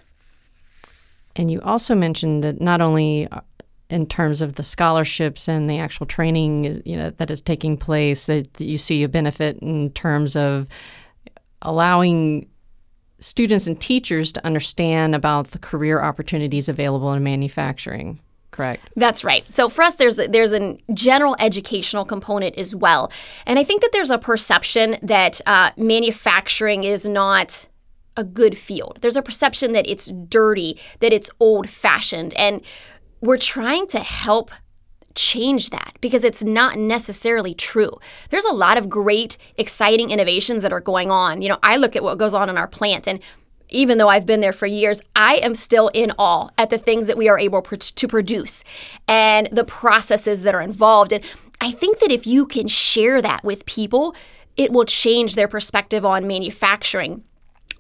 And 1.36 1.50
you 1.50 1.62
also 1.62 1.96
mentioned 1.96 2.43
that 2.43 2.60
not 2.60 2.81
only 2.81 3.27
in 3.91 4.05
terms 4.05 4.41
of 4.41 4.55
the 4.55 4.63
scholarships 4.63 5.48
and 5.48 5.69
the 5.69 5.79
actual 5.79 6.05
training 6.05 6.81
you 6.86 6.98
know 6.98 7.10
that 7.12 7.29
is 7.29 7.41
taking 7.41 7.77
place 7.77 8.25
that 8.25 8.60
you 8.60 8.77
see 8.77 9.03
a 9.03 9.10
benefit 9.10 9.57
in 9.60 9.91
terms 9.91 10.36
of 10.36 10.67
allowing 11.62 12.48
students 13.19 13.67
and 13.67 13.79
teachers 13.79 14.31
to 14.31 14.43
understand 14.45 15.13
about 15.13 15.51
the 15.51 15.60
career 15.60 16.01
opportunities 16.01 16.67
available 16.67 17.12
in 17.13 17.24
manufacturing 17.24 18.19
correct? 18.51 18.89
That's 18.98 19.24
right. 19.24 19.45
So 19.45 19.69
for 19.69 19.81
us 19.81 19.95
there's 19.95 20.19
a, 20.19 20.27
there's 20.27 20.53
a 20.53 20.77
general 20.93 21.38
educational 21.39 22.03
component 22.03 22.57
as 22.57 22.75
well. 22.75 23.12
And 23.45 23.57
i 23.57 23.63
think 23.63 23.81
that 23.81 23.91
there's 23.93 24.12
a 24.12 24.17
perception 24.17 24.98
that 25.01 25.39
uh, 25.45 25.71
manufacturing 25.77 26.83
is 26.83 27.05
not 27.05 27.69
a 28.17 28.24
good 28.24 28.57
field. 28.57 29.00
There's 29.01 29.15
a 29.15 29.21
perception 29.21 29.71
that 29.71 29.88
it's 29.88 30.12
dirty 30.27 30.77
that 31.00 31.13
it's 31.13 31.29
old 31.39 31.69
fashioned 31.69 32.33
and 32.36 32.62
we're 33.22 33.38
trying 33.38 33.88
to 33.88 34.00
help 34.00 34.51
change 35.16 35.70
that 35.70 35.94
because 36.01 36.24
it's 36.24 36.44
not 36.44 36.78
necessarily 36.78 37.54
true. 37.54 37.98
There's 38.30 38.46
a 38.46 38.54
lot 38.54 38.78
of 38.78 38.90
great, 38.90 39.38
exciting 39.58 40.10
innovations 40.10 40.63
that 40.63 40.74
are 40.74 40.80
going 40.80 41.12
on. 41.12 41.42
You 41.42 41.50
know, 41.50 41.60
I 41.62 41.78
look 41.78 41.96
at 41.96 42.04
what 42.04 42.18
goes 42.18 42.34
on 42.34 42.50
in 42.50 42.58
our 42.58 42.68
plant 42.68 43.08
and 43.08 43.20
even 43.74 43.98
though 43.98 44.10
I've 44.10 44.25
been 44.25 44.42
there 44.42 44.51
for 44.51 44.66
years, 44.66 45.01
I 45.16 45.36
am 45.38 45.54
still 45.54 45.88
in 45.94 46.12
awe 46.20 46.50
at 46.58 46.70
the 46.70 46.78
things 46.78 47.08
that 47.08 47.18
we 47.18 47.30
are 47.30 47.40
able 47.40 47.62
to 47.62 48.08
produce 48.08 48.66
and 49.08 49.48
the 49.48 49.63
processes 49.63 50.44
that 50.44 50.54
are 50.54 50.62
involved. 50.62 51.13
And 51.13 51.24
I 51.62 51.72
think 51.72 52.00
that 52.00 52.12
if 52.12 52.28
you 52.28 52.46
can 52.46 52.68
share 52.68 53.22
that 53.22 53.46
with 53.46 53.66
people, 53.66 54.13
it 54.58 54.74
will 54.74 54.84
change 54.84 55.36
their 55.36 55.48
perspective 55.48 56.06
on 56.06 56.28
manufacturing 56.28 57.24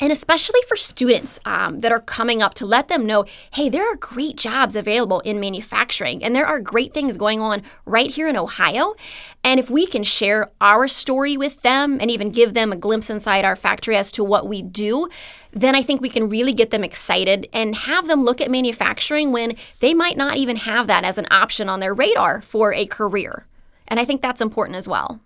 and 0.01 0.11
especially 0.11 0.59
for 0.67 0.75
students 0.75 1.39
um, 1.45 1.81
that 1.81 1.91
are 1.91 1.99
coming 1.99 2.41
up 2.41 2.55
to 2.55 2.65
let 2.65 2.87
them 2.87 3.05
know 3.05 3.23
hey 3.53 3.69
there 3.69 3.89
are 3.89 3.95
great 3.95 4.35
jobs 4.35 4.75
available 4.75 5.19
in 5.21 5.39
manufacturing 5.39 6.23
and 6.23 6.35
there 6.35 6.45
are 6.45 6.59
great 6.59 6.93
things 6.93 7.15
going 7.15 7.39
on 7.39 7.61
right 7.85 8.09
here 8.11 8.27
in 8.27 8.35
ohio. 8.35 8.95
And 9.43 9.59
if 9.59 9.69
we 9.69 9.87
can 9.87 10.03
share 10.03 10.51
our 10.59 10.87
story 10.87 11.37
with 11.37 11.61
them 11.61 11.97
and 12.01 12.11
even 12.11 12.31
give 12.31 12.53
them 12.53 12.71
a 12.71 12.75
glimpse 12.75 13.09
inside 13.09 13.45
our 13.45 13.55
factory 13.55 13.95
as 13.95 14.11
to 14.13 14.23
what 14.23 14.47
we 14.47 14.61
do 14.61 15.07
then 15.53 15.75
i 15.75 15.81
think 15.81 16.01
we 16.01 16.09
can 16.09 16.29
really 16.29 16.53
get 16.53 16.71
them 16.71 16.83
excited 16.83 17.47
and 17.53 17.75
have 17.75 18.07
them 18.07 18.23
look 18.23 18.39
at 18.41 18.49
manufacturing 18.49 19.31
when 19.31 19.53
they 19.79 19.93
might 19.93 20.17
not 20.17 20.37
even 20.37 20.55
have 20.55 20.87
that 20.87 21.03
as 21.03 21.17
an 21.17 21.27
option 21.29 21.67
on 21.69 21.79
their 21.79 21.93
radar 21.93 22.41
for 22.41 22.73
a 22.73 22.85
career. 22.85 23.45
And 23.87 23.99
i 23.99 24.05
think 24.05 24.21
that's 24.21 24.41
important 24.41 24.77
as 24.77 24.87
well 24.87 25.21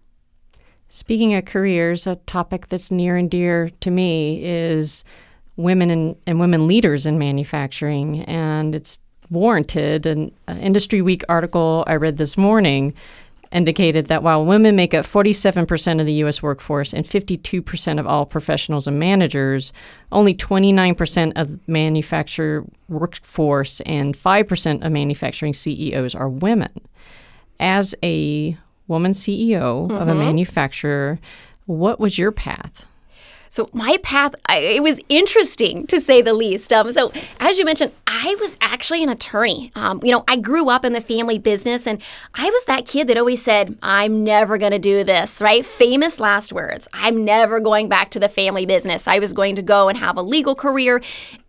Speaking 0.96 1.36
of 1.36 1.44
careers, 1.44 2.08
a 2.08 2.16
topic 2.16 2.70
that's 2.70 2.90
near 2.90 3.18
and 3.18 3.30
dear 3.30 3.70
to 3.82 3.92
me 3.92 4.42
is 4.46 5.04
women 5.58 6.16
and, 6.26 6.40
women 6.40 6.68
leaders 6.68 7.06
in 7.06 7.20
manufacturing, 7.20 8.22
and 8.24 8.74
it's 8.74 9.02
warranted. 9.30 10.06
An, 10.06 10.32
an 10.48 10.58
Industry 10.62 11.02
Week 11.02 11.22
article 11.28 11.84
I 11.86 11.96
read 11.96 12.16
this 12.16 12.38
morning 12.38 12.94
indicated 13.52 14.06
that 14.06 14.24
while 14.24 14.46
women 14.46 14.78
make 14.78 14.94
up 14.94 15.06
47% 15.06 16.00
of 16.00 16.06
the 16.06 16.14
U.S. 16.14 16.42
workforce 16.42 16.94
and 16.94 17.06
52% 17.06 18.00
of 18.00 18.08
all 18.08 18.26
professionals 18.26 18.88
and 18.88 18.98
managers, 18.98 19.74
only 20.14 20.34
29% 20.34 21.34
of 21.36 21.60
manufacturer 21.68 22.64
workforce 22.88 23.82
and 23.82 24.18
5% 24.18 24.86
of 24.86 24.92
manufacturing 24.94 25.52
CEOs 25.52 26.16
are 26.16 26.30
women. 26.30 26.72
As 27.60 27.96
a 28.02 28.58
woman 28.88 29.12
CEO 29.12 29.88
mm-hmm. 29.88 29.96
of 29.96 30.08
a 30.08 30.12
mm-hmm. 30.12 30.20
manufacturer. 30.20 31.20
What 31.66 32.00
was 32.00 32.18
your 32.18 32.32
path? 32.32 32.86
So 33.56 33.70
my 33.72 33.98
path, 34.04 34.36
I, 34.48 34.58
it 34.58 34.84
was 34.84 35.00
interesting 35.08 35.88
to 35.88 36.02
say 36.02 36.22
the 36.22 36.34
least. 36.34 36.74
Um, 36.74 36.92
so 36.92 37.14
as 37.40 37.58
you 37.58 37.64
mentioned, 37.64 37.94
I 38.06 38.36
was 38.42 38.58
actually 38.60 39.02
an 39.02 39.08
attorney. 39.08 39.72
Um, 39.76 40.02
you 40.04 40.12
know, 40.12 40.26
I 40.28 40.36
grew 40.36 40.70
up 40.70 40.84
in 40.84 40.92
the 40.92 41.00
family 41.00 41.40
business, 41.40 41.88
and 41.88 42.02
I 42.34 42.50
was 42.50 42.66
that 42.66 42.86
kid 42.86 43.08
that 43.08 43.18
always 43.18 43.42
said, 43.42 43.78
"I'm 43.82 44.26
never 44.26 44.58
going 44.58 44.74
to 44.74 44.80
do 44.80 45.06
this." 45.06 45.42
Right? 45.42 45.66
Famous 45.66 46.20
last 46.20 46.52
words. 46.52 46.90
I'm 46.92 47.24
never 47.24 47.62
going 47.62 47.88
back 47.88 48.10
to 48.12 48.20
the 48.20 48.28
family 48.28 48.66
business. 48.66 49.08
I 49.08 49.20
was 49.20 49.32
going 49.32 49.56
to 49.56 49.62
go 49.62 49.88
and 49.88 49.98
have 49.98 50.18
a 50.18 50.22
legal 50.22 50.56
career, 50.56 51.02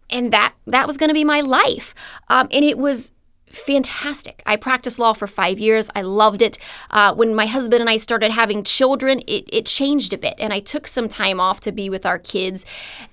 and 0.09 0.33
that 0.33 0.55
that 0.69 0.87
was 0.87 0.97
going 0.99 1.11
to 1.11 1.15
be 1.15 1.25
my 1.25 1.41
life. 1.41 1.93
Um, 2.29 2.47
and 2.53 2.65
it 2.65 2.79
was 2.79 3.11
fantastic. 3.51 4.43
I 4.47 4.57
practiced 4.57 4.99
law 4.99 5.13
for 5.13 5.27
five 5.27 5.59
years. 5.59 5.89
I 5.95 6.03
loved 6.03 6.43
it. 6.43 6.59
Uh, 6.91 7.15
when 7.15 7.35
my 7.35 7.47
husband 7.47 7.81
and 7.81 7.91
I 7.91 7.97
started 7.97 8.31
having 8.31 8.65
children, 8.65 9.21
it, 9.27 9.49
it 9.53 9.67
changed 9.67 10.13
a 10.13 10.19
bit, 10.19 10.35
and 10.39 10.53
I 10.53 10.61
took 10.61 10.87
some 10.87 11.09
time 11.09 11.41
off 11.41 11.61
to 11.61 11.73
be 11.73 11.89
with 11.91 12.05
our 12.07 12.19
kids. 12.19 12.65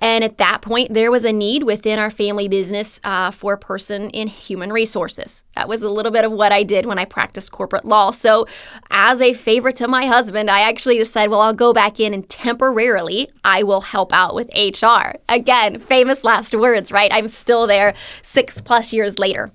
And 0.01 0.23
at 0.23 0.37
that 0.37 0.61
point, 0.61 0.93
there 0.93 1.11
was 1.11 1.25
a 1.25 1.31
need 1.31 1.63
within 1.63 1.99
our 1.99 2.09
family 2.09 2.47
business 2.47 2.99
uh, 3.03 3.31
for 3.31 3.53
a 3.53 3.57
person 3.57 4.09
in 4.09 4.27
human 4.27 4.71
resources. 4.71 5.43
That 5.55 5.69
was 5.69 5.83
a 5.83 5.89
little 5.89 6.11
bit 6.11 6.25
of 6.25 6.31
what 6.31 6.51
I 6.51 6.63
did 6.63 6.85
when 6.85 6.99
I 6.99 7.05
practiced 7.05 7.51
corporate 7.51 7.85
law. 7.85 8.11
So, 8.11 8.47
as 8.89 9.21
a 9.21 9.33
favor 9.33 9.71
to 9.73 9.87
my 9.87 10.05
husband, 10.05 10.49
I 10.49 10.61
actually 10.61 10.97
decided, 10.97 11.31
well, 11.31 11.41
I'll 11.41 11.53
go 11.53 11.73
back 11.73 11.99
in 11.99 12.13
and 12.13 12.27
temporarily 12.27 13.29
I 13.43 13.63
will 13.63 13.81
help 13.81 14.13
out 14.13 14.35
with 14.35 14.49
HR. 14.55 15.17
Again, 15.29 15.79
famous 15.79 16.23
last 16.23 16.53
words, 16.55 16.91
right? 16.91 17.11
I'm 17.13 17.27
still 17.27 17.67
there 17.67 17.93
six 18.21 18.61
plus 18.61 18.93
years 18.93 19.19
later. 19.19 19.51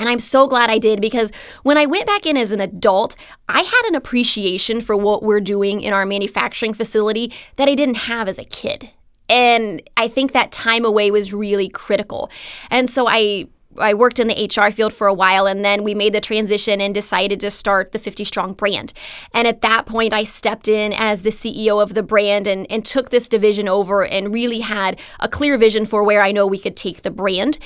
And 0.00 0.08
I'm 0.08 0.18
so 0.18 0.48
glad 0.48 0.70
I 0.70 0.78
did 0.78 1.00
because 1.00 1.30
when 1.62 1.76
I 1.76 1.84
went 1.84 2.06
back 2.06 2.24
in 2.24 2.36
as 2.38 2.52
an 2.52 2.60
adult, 2.60 3.14
I 3.48 3.60
had 3.60 3.82
an 3.86 3.94
appreciation 3.94 4.80
for 4.80 4.96
what 4.96 5.22
we're 5.22 5.40
doing 5.40 5.82
in 5.82 5.92
our 5.92 6.06
manufacturing 6.06 6.72
facility 6.72 7.32
that 7.56 7.68
I 7.68 7.74
didn't 7.74 7.98
have 7.98 8.26
as 8.26 8.38
a 8.38 8.44
kid. 8.44 8.90
And 9.28 9.82
I 9.98 10.08
think 10.08 10.32
that 10.32 10.52
time 10.52 10.86
away 10.86 11.10
was 11.10 11.34
really 11.34 11.68
critical. 11.68 12.30
And 12.70 12.88
so 12.88 13.06
I 13.06 13.46
I 13.78 13.94
worked 13.94 14.18
in 14.18 14.26
the 14.26 14.50
HR 14.50 14.70
field 14.70 14.92
for 14.92 15.06
a 15.06 15.14
while 15.14 15.46
and 15.46 15.64
then 15.64 15.84
we 15.84 15.94
made 15.94 16.12
the 16.12 16.20
transition 16.20 16.80
and 16.80 16.92
decided 16.92 17.38
to 17.40 17.50
start 17.50 17.92
the 17.92 17.98
50 17.98 18.24
Strong 18.24 18.54
brand. 18.54 18.92
And 19.32 19.46
at 19.46 19.62
that 19.62 19.86
point, 19.86 20.12
I 20.12 20.24
stepped 20.24 20.68
in 20.68 20.92
as 20.92 21.22
the 21.22 21.30
CEO 21.30 21.82
of 21.82 21.94
the 21.94 22.02
brand 22.02 22.46
and, 22.46 22.66
and 22.70 22.84
took 22.84 23.10
this 23.10 23.28
division 23.28 23.68
over 23.68 24.04
and 24.04 24.34
really 24.34 24.60
had 24.60 24.98
a 25.20 25.28
clear 25.28 25.56
vision 25.56 25.86
for 25.86 26.02
where 26.02 26.22
I 26.22 26.32
know 26.32 26.46
we 26.46 26.58
could 26.58 26.76
take 26.76 27.02
the 27.02 27.10
brand 27.10 27.58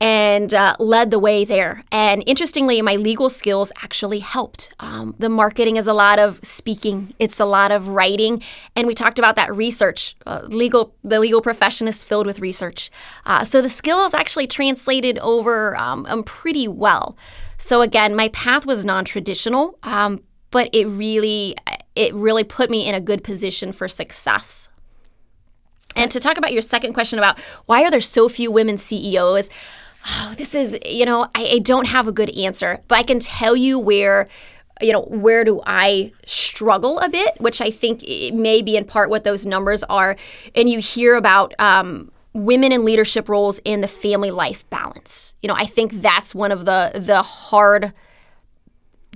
and 0.00 0.52
uh, 0.54 0.74
led 0.78 1.10
the 1.10 1.18
way 1.18 1.44
there. 1.44 1.84
And 1.92 2.22
interestingly, 2.26 2.80
my 2.80 2.96
legal 2.96 3.28
skills 3.28 3.70
actually 3.82 4.20
helped. 4.20 4.74
Um, 4.80 5.14
the 5.18 5.28
marketing 5.28 5.76
is 5.76 5.86
a 5.86 5.92
lot 5.92 6.18
of 6.18 6.40
speaking, 6.42 7.14
it's 7.18 7.38
a 7.38 7.44
lot 7.44 7.70
of 7.70 7.88
writing. 7.88 8.42
And 8.74 8.86
we 8.86 8.94
talked 8.94 9.18
about 9.18 9.36
that 9.36 9.54
research. 9.54 10.16
Uh, 10.26 10.42
legal, 10.44 10.94
the 11.04 11.20
legal 11.20 11.42
profession 11.42 11.86
is 11.86 12.02
filled 12.04 12.26
with 12.26 12.40
research. 12.40 12.90
Uh, 13.26 13.44
so 13.44 13.60
the 13.60 13.68
skills 13.68 14.14
actually 14.14 14.46
translated 14.46 15.18
over 15.18 15.49
over 15.50 15.76
um, 15.76 16.06
um, 16.08 16.22
pretty 16.22 16.68
well. 16.68 17.16
So 17.56 17.82
again, 17.82 18.14
my 18.14 18.28
path 18.28 18.66
was 18.66 18.84
non-traditional, 18.84 19.78
um, 19.82 20.22
but 20.50 20.70
it 20.72 20.86
really 20.86 21.56
it 21.94 22.14
really 22.14 22.44
put 22.44 22.70
me 22.70 22.86
in 22.86 22.94
a 22.94 23.00
good 23.00 23.22
position 23.22 23.72
for 23.72 23.88
success. 23.88 24.70
And 25.96 26.10
to 26.12 26.20
talk 26.20 26.38
about 26.38 26.52
your 26.52 26.62
second 26.62 26.94
question 26.94 27.18
about 27.18 27.38
why 27.66 27.82
are 27.82 27.90
there 27.90 28.00
so 28.00 28.28
few 28.28 28.50
women 28.50 28.78
CEOs, 28.78 29.50
oh, 30.06 30.34
this 30.38 30.54
is 30.54 30.78
you 30.86 31.04
know 31.04 31.24
I, 31.34 31.50
I 31.54 31.58
don't 31.58 31.88
have 31.88 32.06
a 32.06 32.12
good 32.12 32.30
answer, 32.30 32.80
but 32.88 32.98
I 32.98 33.02
can 33.02 33.20
tell 33.20 33.56
you 33.56 33.78
where 33.78 34.28
you 34.82 34.94
know, 34.94 35.02
where 35.02 35.44
do 35.44 35.60
I 35.66 36.10
struggle 36.24 37.00
a 37.00 37.10
bit, 37.10 37.38
which 37.38 37.60
I 37.60 37.70
think 37.70 38.02
may 38.32 38.62
be 38.62 38.78
in 38.78 38.86
part 38.86 39.10
what 39.10 39.24
those 39.24 39.44
numbers 39.44 39.82
are. 39.84 40.16
And 40.54 40.70
you 40.70 40.78
hear 40.78 41.16
about 41.16 41.52
um, 41.58 42.10
women 42.32 42.72
in 42.72 42.84
leadership 42.84 43.28
roles 43.28 43.58
in 43.64 43.80
the 43.80 43.88
family 43.88 44.30
life 44.30 44.68
balance. 44.70 45.34
You 45.42 45.48
know, 45.48 45.54
I 45.56 45.64
think 45.64 45.92
that's 45.92 46.34
one 46.34 46.52
of 46.52 46.64
the 46.64 46.92
the 46.94 47.22
hard 47.22 47.92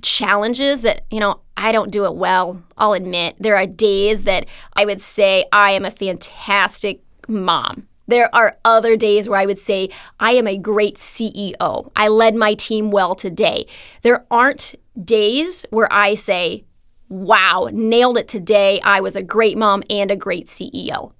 challenges 0.01 0.83
that, 0.83 1.05
you 1.09 1.19
know, 1.19 1.39
I 1.57 1.71
don't 1.71 1.91
do 1.91 2.05
it 2.05 2.15
well. 2.15 2.63
I'll 2.77 2.93
admit. 2.93 3.35
There 3.39 3.55
are 3.55 3.65
days 3.65 4.23
that 4.23 4.45
I 4.73 4.85
would 4.85 5.01
say 5.01 5.45
I 5.51 5.71
am 5.71 5.85
a 5.85 5.91
fantastic 5.91 7.01
mom. 7.27 7.87
There 8.07 8.33
are 8.35 8.57
other 8.63 8.95
days 8.95 9.27
where 9.27 9.39
I 9.39 9.47
would 9.47 9.57
say, 9.57 9.89
I 10.19 10.33
am 10.33 10.47
a 10.47 10.59
great 10.59 10.97
CEO. 10.97 11.91
I 11.95 12.07
led 12.07 12.35
my 12.35 12.53
team 12.53 12.91
well 12.91 13.15
today. 13.15 13.65
There 14.03 14.25
aren't 14.29 14.75
days 15.03 15.65
where 15.71 15.91
I 15.91 16.13
say, 16.13 16.65
wow, 17.09 17.69
nailed 17.71 18.17
it 18.17 18.27
today. 18.27 18.79
I 18.81 18.99
was 19.01 19.15
a 19.15 19.23
great 19.23 19.57
mom 19.57 19.81
and 19.89 20.11
a 20.11 20.15
great 20.15 20.45
CEO. 20.45 21.13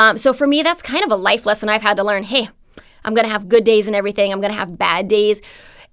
Um, 0.00 0.16
so 0.16 0.32
for 0.32 0.46
me, 0.48 0.62
that's 0.62 0.82
kind 0.82 1.04
of 1.04 1.12
a 1.12 1.16
life 1.16 1.46
lesson 1.46 1.68
I've 1.68 1.82
had 1.82 1.98
to 1.98 2.04
learn. 2.04 2.24
Hey, 2.24 2.48
I'm 3.04 3.14
going 3.14 3.26
to 3.26 3.32
have 3.32 3.48
good 3.48 3.64
days 3.64 3.86
and 3.86 3.94
everything, 3.94 4.32
I'm 4.32 4.40
going 4.40 4.52
to 4.52 4.58
have 4.58 4.76
bad 4.76 5.06
days. 5.06 5.40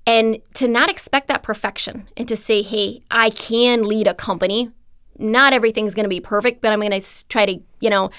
And 0.08 0.40
to 0.56 0.70
not 0.70 0.90
expect 0.90 1.28
that 1.28 1.44
perfection 1.44 2.08
and 2.16 2.28
to 2.30 2.38
say, 2.38 2.62
hey, 2.62 3.02
I 3.12 3.30
can 3.30 3.84
lead 3.84 4.08
a 4.08 4.14
company 4.14 4.72
not 5.20 5.54
everything's 5.54 5.94
going 5.94 6.04
to 6.04 6.10
be 6.10 6.20
perfect, 6.20 6.62
but 6.62 6.72
I'm 6.72 6.80
going 6.80 7.00
to 7.00 7.28
try 7.28 7.46
to, 7.46 7.60
you 7.80 7.90
know, 7.90 8.12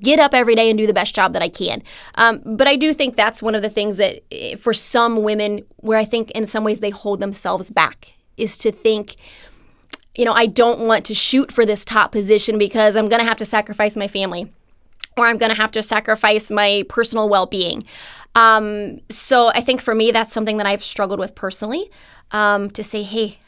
get 0.00 0.18
up 0.18 0.34
every 0.34 0.54
day 0.54 0.68
and 0.70 0.78
do 0.78 0.86
the 0.86 0.92
best 0.92 1.14
job 1.14 1.32
that 1.34 1.42
I 1.42 1.48
can. 1.48 1.82
Um, 2.16 2.42
but 2.44 2.66
I 2.66 2.76
do 2.76 2.92
think 2.92 3.16
that's 3.16 3.42
one 3.42 3.54
of 3.54 3.62
the 3.62 3.70
things 3.70 3.96
that, 3.98 4.22
eh, 4.30 4.56
for 4.56 4.74
some 4.74 5.22
women, 5.22 5.64
where 5.76 5.98
I 5.98 6.04
think 6.04 6.30
in 6.32 6.46
some 6.46 6.64
ways 6.64 6.80
they 6.80 6.90
hold 6.90 7.20
themselves 7.20 7.70
back, 7.70 8.14
is 8.36 8.58
to 8.58 8.72
think, 8.72 9.16
you 10.16 10.24
know, 10.24 10.32
I 10.32 10.46
don't 10.46 10.80
want 10.80 11.04
to 11.06 11.14
shoot 11.14 11.52
for 11.52 11.64
this 11.64 11.84
top 11.84 12.12
position 12.12 12.58
because 12.58 12.96
I'm 12.96 13.08
going 13.08 13.20
to 13.20 13.28
have 13.28 13.38
to 13.38 13.44
sacrifice 13.44 13.96
my 13.96 14.08
family 14.08 14.50
or 15.16 15.26
I'm 15.26 15.38
going 15.38 15.50
to 15.50 15.56
have 15.56 15.70
to 15.72 15.82
sacrifice 15.82 16.50
my 16.50 16.84
personal 16.88 17.28
well 17.28 17.46
being. 17.46 17.84
Um, 18.34 19.00
so 19.10 19.48
I 19.48 19.60
think 19.60 19.80
for 19.80 19.94
me, 19.94 20.10
that's 20.10 20.32
something 20.32 20.56
that 20.56 20.66
I've 20.66 20.82
struggled 20.82 21.20
with 21.20 21.34
personally 21.34 21.90
um, 22.30 22.70
to 22.70 22.82
say, 22.82 23.02
hey, 23.02 23.38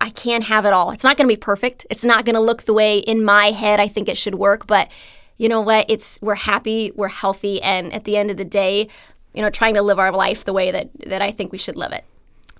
I, 0.00 0.10
can't 0.10 0.44
have 0.44 0.64
it 0.64 0.72
all. 0.72 0.92
It's 0.92 1.04
not 1.04 1.16
going 1.18 1.28
to 1.28 1.34
be 1.34 1.38
perfect. 1.38 1.84
It's 1.90 2.04
not 2.04 2.24
going 2.24 2.34
to 2.34 2.40
look 2.40 2.62
the 2.62 2.72
way 2.72 2.98
in 2.98 3.22
my 3.22 3.50
head 3.50 3.80
I 3.80 3.88
think 3.88 4.08
it 4.08 4.16
should 4.16 4.36
work, 4.36 4.66
but 4.66 4.88
you 5.36 5.48
know 5.48 5.60
what? 5.60 5.86
It's 5.88 6.18
we're 6.22 6.34
happy, 6.34 6.90
we're 6.94 7.08
healthy, 7.08 7.60
and 7.62 7.92
at 7.92 8.04
the 8.04 8.16
end 8.16 8.30
of 8.30 8.38
the 8.38 8.44
day, 8.44 8.88
you 9.34 9.42
know, 9.42 9.50
trying 9.50 9.74
to 9.74 9.82
live 9.82 9.98
our 9.98 10.10
life 10.10 10.44
the 10.44 10.52
way 10.52 10.70
that 10.70 10.88
that 11.06 11.22
I 11.22 11.30
think 11.30 11.52
we 11.52 11.58
should 11.58 11.76
live 11.76 11.92
it. 11.92 12.04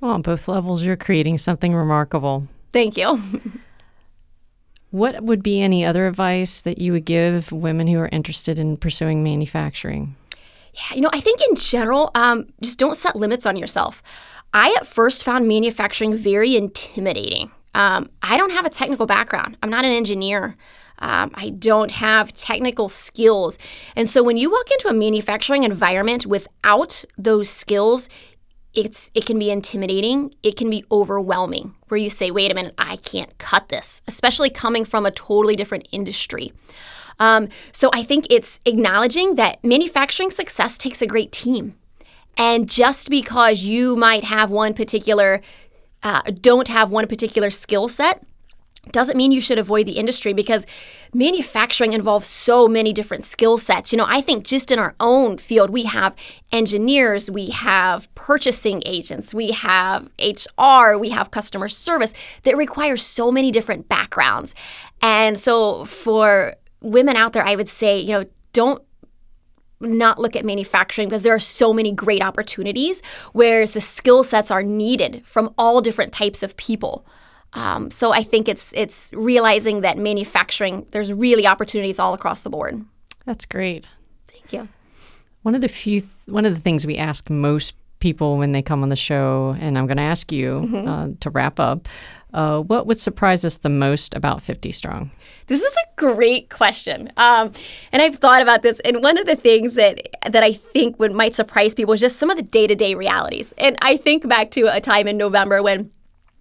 Well, 0.01 0.13
on 0.13 0.23
both 0.23 0.47
levels, 0.49 0.85
you're 0.85 0.97
creating 0.97 1.39
something 1.39 1.75
remarkable. 1.75 2.47
Thank 2.73 2.97
you. 2.97 3.21
what 4.91 5.23
would 5.23 5.43
be 5.43 5.61
any 5.61 5.85
other 5.85 6.07
advice 6.07 6.61
that 6.63 6.81
you 6.81 6.93
would 6.93 7.05
give 7.05 7.53
women 7.53 7.87
who 7.87 7.99
are 7.99 8.09
interested 8.11 8.59
in 8.59 8.77
pursuing 8.77 9.23
manufacturing? 9.23 10.17
Yeah, 10.75 10.97
you 10.97 11.01
know, 11.01 11.11
I 11.13 11.21
think 11.21 11.41
in 11.49 11.57
general, 11.57 12.11
um, 12.15 12.47
just 12.63 12.79
don't 12.79 12.97
set 12.97 13.17
limits 13.17 13.47
on 13.47 13.57
yourself. 13.57 14.03
I 14.55 14.75
at 14.79 14.87
first 14.87 15.25
found 15.25 15.47
manufacturing 15.47 16.17
very 16.17 16.57
intimidating. 16.57 17.51
Um, 17.75 18.11
I 18.23 18.37
don't 18.37 18.53
have 18.53 18.65
a 18.65 18.71
technical 18.71 19.07
background, 19.07 19.57
I'm 19.63 19.71
not 19.71 19.85
an 19.85 19.93
engineer. 19.93 20.57
Um, 21.01 21.31
I 21.35 21.51
don't 21.51 21.93
have 21.93 22.35
technical 22.35 22.89
skills. 22.89 23.57
And 23.95 24.09
so 24.09 24.21
when 24.21 24.37
you 24.37 24.51
walk 24.51 24.69
into 24.73 24.89
a 24.89 24.93
manufacturing 24.93 25.63
environment 25.63 26.27
without 26.27 27.05
those 27.17 27.49
skills, 27.49 28.09
it's 28.79 29.11
it 29.13 29.27
can 29.27 29.39
be 29.41 29.51
intimidating, 29.51 30.33
it 30.45 30.57
can 30.57 30.71
be 30.71 30.85
overwhelming 30.91 31.75
where 31.89 31.99
you 31.99 32.09
say, 32.09 32.31
"Wait 32.31 32.53
a 32.53 32.55
minute, 32.55 32.75
I 32.79 32.97
can't 32.97 33.37
cut 33.39 33.69
this," 33.69 34.03
especially 34.07 34.51
coming 34.51 34.85
from 34.85 35.05
a 35.05 35.11
totally 35.11 35.57
different 35.57 35.89
industry. 35.91 36.53
Um, 37.19 37.49
so 37.73 37.91
I 37.93 38.05
think 38.05 38.29
it's 38.31 38.61
acknowledging 38.65 39.35
that 39.35 39.59
manufacturing 39.65 40.31
success 40.31 40.79
takes 40.79 41.03
a 41.03 41.07
great 41.07 41.33
team. 41.33 41.75
And 42.37 42.71
just 42.71 43.11
because 43.11 43.65
you 43.65 43.97
might 43.97 44.23
have 44.23 44.49
one 44.49 44.73
particular, 44.75 45.43
uh, 46.05 46.23
don't 46.41 46.69
have 46.69 46.93
one 46.93 47.09
particular 47.09 47.51
skill 47.51 47.89
set, 47.89 48.23
doesn't 48.93 49.17
mean 49.17 49.33
you 49.33 49.41
should 49.41 49.59
avoid 49.59 49.87
the 49.87 49.93
industry 49.93 50.33
because 50.33 50.67
manufacturing 51.13 51.93
involves 51.93 52.27
so 52.27 52.69
many 52.69 52.93
different 52.93 53.25
skill 53.25 53.59
sets. 53.59 53.93
You 53.93 53.99
know, 53.99 54.07
I 54.09 54.21
think 54.21 54.45
just 54.45 54.71
in 54.71 54.79
our 54.79 54.95
own 55.01 55.39
field, 55.39 55.71
we 55.71 55.85
have 55.85 56.17
engineers, 56.53 57.31
we 57.31 57.51
have 57.51 58.13
purchasing 58.15 58.83
agents, 58.87 59.35
we 59.35 59.53
have 59.53 60.09
HR, 60.19 60.97
we 60.97 61.11
have 61.11 61.31
customer 61.31 61.69
service 61.69 62.15
that 62.45 62.57
requires 62.57 63.03
so 63.03 63.31
many 63.31 63.51
different 63.51 63.89
backgrounds. 63.89 64.55
And 65.03 65.39
so 65.39 65.85
for 65.85 66.55
women 66.81 67.17
out 67.17 67.33
there, 67.33 67.45
I 67.45 67.57
would 67.57 67.69
say, 67.69 67.99
you 68.01 68.13
know, 68.13 68.25
don't 68.53 68.83
not 69.81 70.19
look 70.19 70.35
at 70.35 70.45
manufacturing 70.45 71.09
because 71.09 71.23
there 71.23 71.35
are 71.35 71.41
so 71.41 71.73
many 71.73 71.93
great 71.93 72.23
opportunities 72.23 73.01
where 73.33 73.67
the 73.67 73.81
skill 73.81 74.25
sets 74.25 74.51
are 74.51 74.63
needed 74.63 75.23
from 75.25 75.55
all 75.57 75.81
different 75.81 76.13
types 76.13 76.43
of 76.43 76.57
people. 76.57 77.07
Um, 77.55 77.91
so 77.91 78.13
I 78.13 78.23
think 78.23 78.49
it's 78.49 78.73
it's 78.75 79.11
realizing 79.15 79.81
that 79.81 79.99
manufacturing 79.99 80.87
there's 80.91 81.13
really 81.13 81.47
opportunities 81.47 81.99
all 81.99 82.15
across 82.15 82.41
the 82.41 82.51
board. 82.51 82.85
That's 83.25 83.47
great. 83.47 83.89
Thank 84.27 84.53
you. 84.53 84.69
One 85.43 85.55
of 85.55 85.61
the 85.61 85.69
few 85.69 86.01
th- 86.01 86.13
one 86.27 86.45
of 86.45 86.55
the 86.55 86.61
things 86.61 86.87
we 86.87 86.99
ask 86.99 87.31
most 87.31 87.75
people 88.01 88.37
when 88.37 88.53
they 88.53 88.63
come 88.63 88.83
on 88.83 88.91
the 88.91 88.97
show, 88.97 89.57
and 89.61 89.79
I'm 89.79 89.87
going 89.87 89.97
to 89.97 90.03
ask 90.03 90.31
you 90.31 90.61
mm-hmm. 90.61 90.89
uh, 90.89 91.09
to 91.21 91.31
wrap 91.31 91.59
up. 91.59 91.89
Uh, 92.35 92.61
what 92.61 92.87
would 92.87 93.01
surprise 93.01 93.43
us 93.45 93.57
the 93.59 93.71
most 93.71 94.15
about 94.15 94.43
50 94.43 94.71
Strong? 94.71 95.11
This 95.47 95.63
is 95.63 95.75
a 95.75 96.01
great 96.01 96.51
question, 96.51 97.11
um, 97.17 97.53
and 97.91 98.03
I've 98.03 98.17
thought 98.17 98.43
about 98.43 98.61
this. 98.61 98.81
And 98.81 99.03
one 99.03 99.17
of 99.17 99.25
the 99.25 99.37
things 99.37 99.75
that 99.75 99.99
that 100.31 100.43
I 100.43 100.53
think 100.53 100.99
would 100.99 101.13
might 101.13 101.35
surprise 101.35 101.75
people 101.75 101.95
is 101.95 102.01
just 102.01 102.17
some 102.17 102.29
of 102.29 102.37
the 102.37 102.43
day 102.43 102.67
to 102.67 102.75
day 102.75 102.95
realities. 102.95 103.55
And 103.57 103.77
I 103.81 103.97
think 103.97 104.29
back 104.29 104.51
to 104.53 104.67
a 104.67 104.81
time 104.81 105.09
in 105.09 105.17
November 105.17 105.63
when 105.63 105.91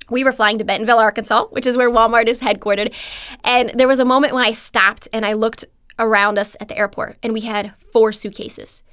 we 0.09 0.23
were 0.23 0.31
flying 0.31 0.57
to 0.57 0.63
Bentonville, 0.63 0.99
Arkansas, 0.99 1.45
which 1.47 1.67
is 1.67 1.77
where 1.77 1.89
Walmart 1.89 2.27
is 2.27 2.41
headquartered, 2.41 2.93
and 3.43 3.71
there 3.75 3.87
was 3.87 3.99
a 3.99 4.05
moment 4.05 4.33
when 4.33 4.45
I 4.45 4.51
stopped 4.51 5.07
and 5.11 5.25
I 5.25 5.33
looked 5.33 5.65
around 5.99 6.37
us 6.37 6.55
at 6.59 6.67
the 6.67 6.77
airport, 6.77 7.17
and 7.23 7.33
we 7.33 7.41
had 7.41 7.73
four 7.91 8.11
suitcases, 8.11 8.83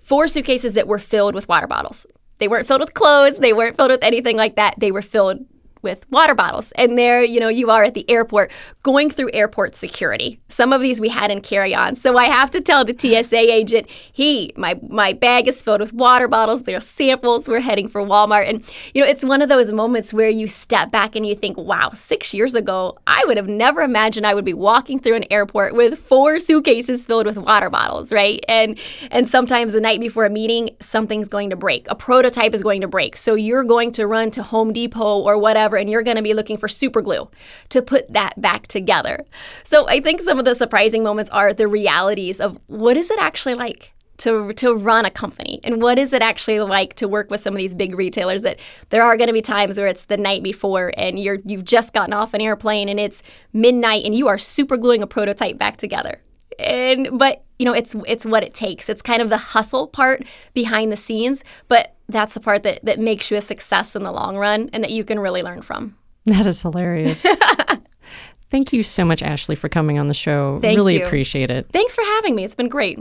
four 0.00 0.28
suitcases 0.28 0.74
that 0.74 0.88
were 0.88 0.98
filled 0.98 1.34
with 1.34 1.48
water 1.48 1.66
bottles. 1.66 2.06
They 2.38 2.48
weren't 2.48 2.66
filled 2.66 2.80
with 2.80 2.94
clothes. 2.94 3.38
They 3.38 3.52
weren't 3.52 3.76
filled 3.76 3.90
with 3.90 4.04
anything 4.04 4.36
like 4.36 4.56
that. 4.56 4.74
They 4.78 4.92
were 4.92 5.02
filled 5.02 5.44
with 5.82 6.08
water 6.10 6.34
bottles. 6.34 6.72
And 6.72 6.96
there, 6.96 7.22
you 7.22 7.40
know, 7.40 7.48
you 7.48 7.70
are 7.70 7.84
at 7.84 7.94
the 7.94 8.08
airport 8.10 8.50
going 8.82 9.10
through 9.10 9.30
airport 9.32 9.74
security. 9.74 10.40
Some 10.48 10.72
of 10.72 10.80
these 10.80 11.00
we 11.00 11.08
had 11.08 11.30
in 11.30 11.40
carry-on. 11.40 11.94
So 11.94 12.16
I 12.16 12.26
have 12.26 12.50
to 12.52 12.60
tell 12.60 12.84
the 12.84 12.96
TSA 12.98 13.36
agent, 13.36 13.88
he, 13.90 14.52
my 14.56 14.78
my 14.88 15.12
bag 15.12 15.48
is 15.48 15.62
filled 15.62 15.80
with 15.80 15.92
water 15.92 16.28
bottles. 16.28 16.62
There 16.62 16.76
are 16.76 16.80
samples. 16.80 17.48
We're 17.48 17.60
heading 17.60 17.88
for 17.88 18.02
Walmart. 18.02 18.48
And 18.48 18.64
you 18.94 19.02
know, 19.02 19.08
it's 19.08 19.24
one 19.24 19.42
of 19.42 19.48
those 19.48 19.72
moments 19.72 20.12
where 20.12 20.28
you 20.28 20.46
step 20.46 20.90
back 20.90 21.16
and 21.16 21.26
you 21.26 21.34
think, 21.34 21.56
wow, 21.56 21.90
six 21.94 22.32
years 22.34 22.54
ago, 22.54 22.98
I 23.06 23.24
would 23.26 23.36
have 23.36 23.48
never 23.48 23.82
imagined 23.82 24.26
I 24.26 24.34
would 24.34 24.44
be 24.44 24.54
walking 24.54 24.98
through 24.98 25.16
an 25.16 25.24
airport 25.30 25.74
with 25.74 25.98
four 25.98 26.40
suitcases 26.40 27.06
filled 27.06 27.26
with 27.26 27.38
water 27.38 27.70
bottles, 27.70 28.12
right? 28.12 28.44
And 28.48 28.78
and 29.10 29.28
sometimes 29.28 29.72
the 29.72 29.80
night 29.80 30.00
before 30.00 30.24
a 30.24 30.30
meeting, 30.30 30.70
something's 30.80 31.28
going 31.28 31.50
to 31.50 31.56
break. 31.56 31.86
A 31.90 31.94
prototype 31.94 32.54
is 32.54 32.62
going 32.62 32.80
to 32.80 32.88
break. 32.88 33.16
So 33.16 33.34
you're 33.34 33.64
going 33.64 33.92
to 33.92 34.06
run 34.06 34.30
to 34.32 34.42
Home 34.42 34.72
Depot 34.72 35.18
or 35.18 35.38
whatever 35.38 35.67
whatever, 35.68 35.80
and 35.80 35.90
you're 35.90 36.02
going 36.02 36.16
to 36.16 36.22
be 36.22 36.34
looking 36.34 36.56
for 36.56 36.68
super 36.68 37.02
glue 37.02 37.28
to 37.68 37.82
put 37.82 38.12
that 38.12 38.40
back 38.40 38.66
together. 38.66 39.24
So 39.64 39.86
I 39.88 40.00
think 40.00 40.20
some 40.20 40.38
of 40.38 40.44
the 40.44 40.54
surprising 40.54 41.02
moments 41.02 41.30
are 41.30 41.52
the 41.52 41.68
realities 41.68 42.40
of 42.40 42.58
what 42.66 42.96
is 42.96 43.10
it 43.10 43.18
actually 43.20 43.54
like 43.54 43.92
to 44.18 44.52
to 44.54 44.74
run 44.74 45.04
a 45.04 45.10
company 45.10 45.60
and 45.62 45.80
what 45.80 45.96
is 45.96 46.12
it 46.12 46.22
actually 46.22 46.58
like 46.58 46.94
to 46.94 47.06
work 47.06 47.30
with 47.30 47.40
some 47.40 47.54
of 47.54 47.58
these 47.58 47.76
big 47.76 47.94
retailers 47.94 48.42
that 48.42 48.58
there 48.90 49.04
are 49.04 49.16
going 49.16 49.28
to 49.28 49.32
be 49.32 49.40
times 49.40 49.78
where 49.78 49.86
it's 49.86 50.06
the 50.06 50.16
night 50.16 50.42
before 50.42 50.92
and 50.96 51.20
you're 51.20 51.38
you've 51.44 51.64
just 51.64 51.94
gotten 51.94 52.12
off 52.12 52.34
an 52.34 52.40
airplane 52.40 52.88
and 52.88 52.98
it's 52.98 53.22
midnight 53.52 54.04
and 54.04 54.16
you 54.16 54.26
are 54.26 54.36
super 54.36 54.76
gluing 54.76 55.04
a 55.04 55.06
prototype 55.06 55.56
back 55.56 55.76
together 55.76 56.18
and 56.58 57.16
but 57.16 57.44
you 57.60 57.64
know 57.64 57.72
it's 57.72 57.94
it's 58.08 58.26
what 58.26 58.42
it 58.42 58.52
takes 58.52 58.88
it's 58.88 59.02
kind 59.02 59.22
of 59.22 59.28
the 59.28 59.36
hustle 59.36 59.86
part 59.86 60.24
behind 60.52 60.90
the 60.90 60.96
scenes 60.96 61.44
but 61.68 61.94
that's 62.08 62.34
the 62.34 62.40
part 62.40 62.62
that 62.62 62.84
that 62.84 62.98
makes 62.98 63.30
you 63.30 63.36
a 63.36 63.40
success 63.40 63.94
in 63.94 64.02
the 64.02 64.12
long 64.12 64.36
run 64.36 64.70
and 64.72 64.82
that 64.84 64.90
you 64.90 65.04
can 65.04 65.18
really 65.18 65.42
learn 65.42 65.62
from. 65.62 65.96
That 66.24 66.46
is 66.46 66.60
hilarious. 66.60 67.24
Thank 68.50 68.72
you 68.72 68.82
so 68.82 69.04
much 69.04 69.22
ashley 69.22 69.56
for 69.56 69.68
coming 69.68 69.98
on 69.98 70.06
the 70.06 70.14
show. 70.14 70.58
Thank 70.60 70.76
really 70.76 70.98
you. 70.98 71.06
appreciate 71.06 71.50
it. 71.50 71.68
Thanks 71.72 71.94
for 71.94 72.02
having 72.02 72.34
me. 72.34 72.44
It's 72.44 72.54
been 72.54 72.68
great 72.68 72.98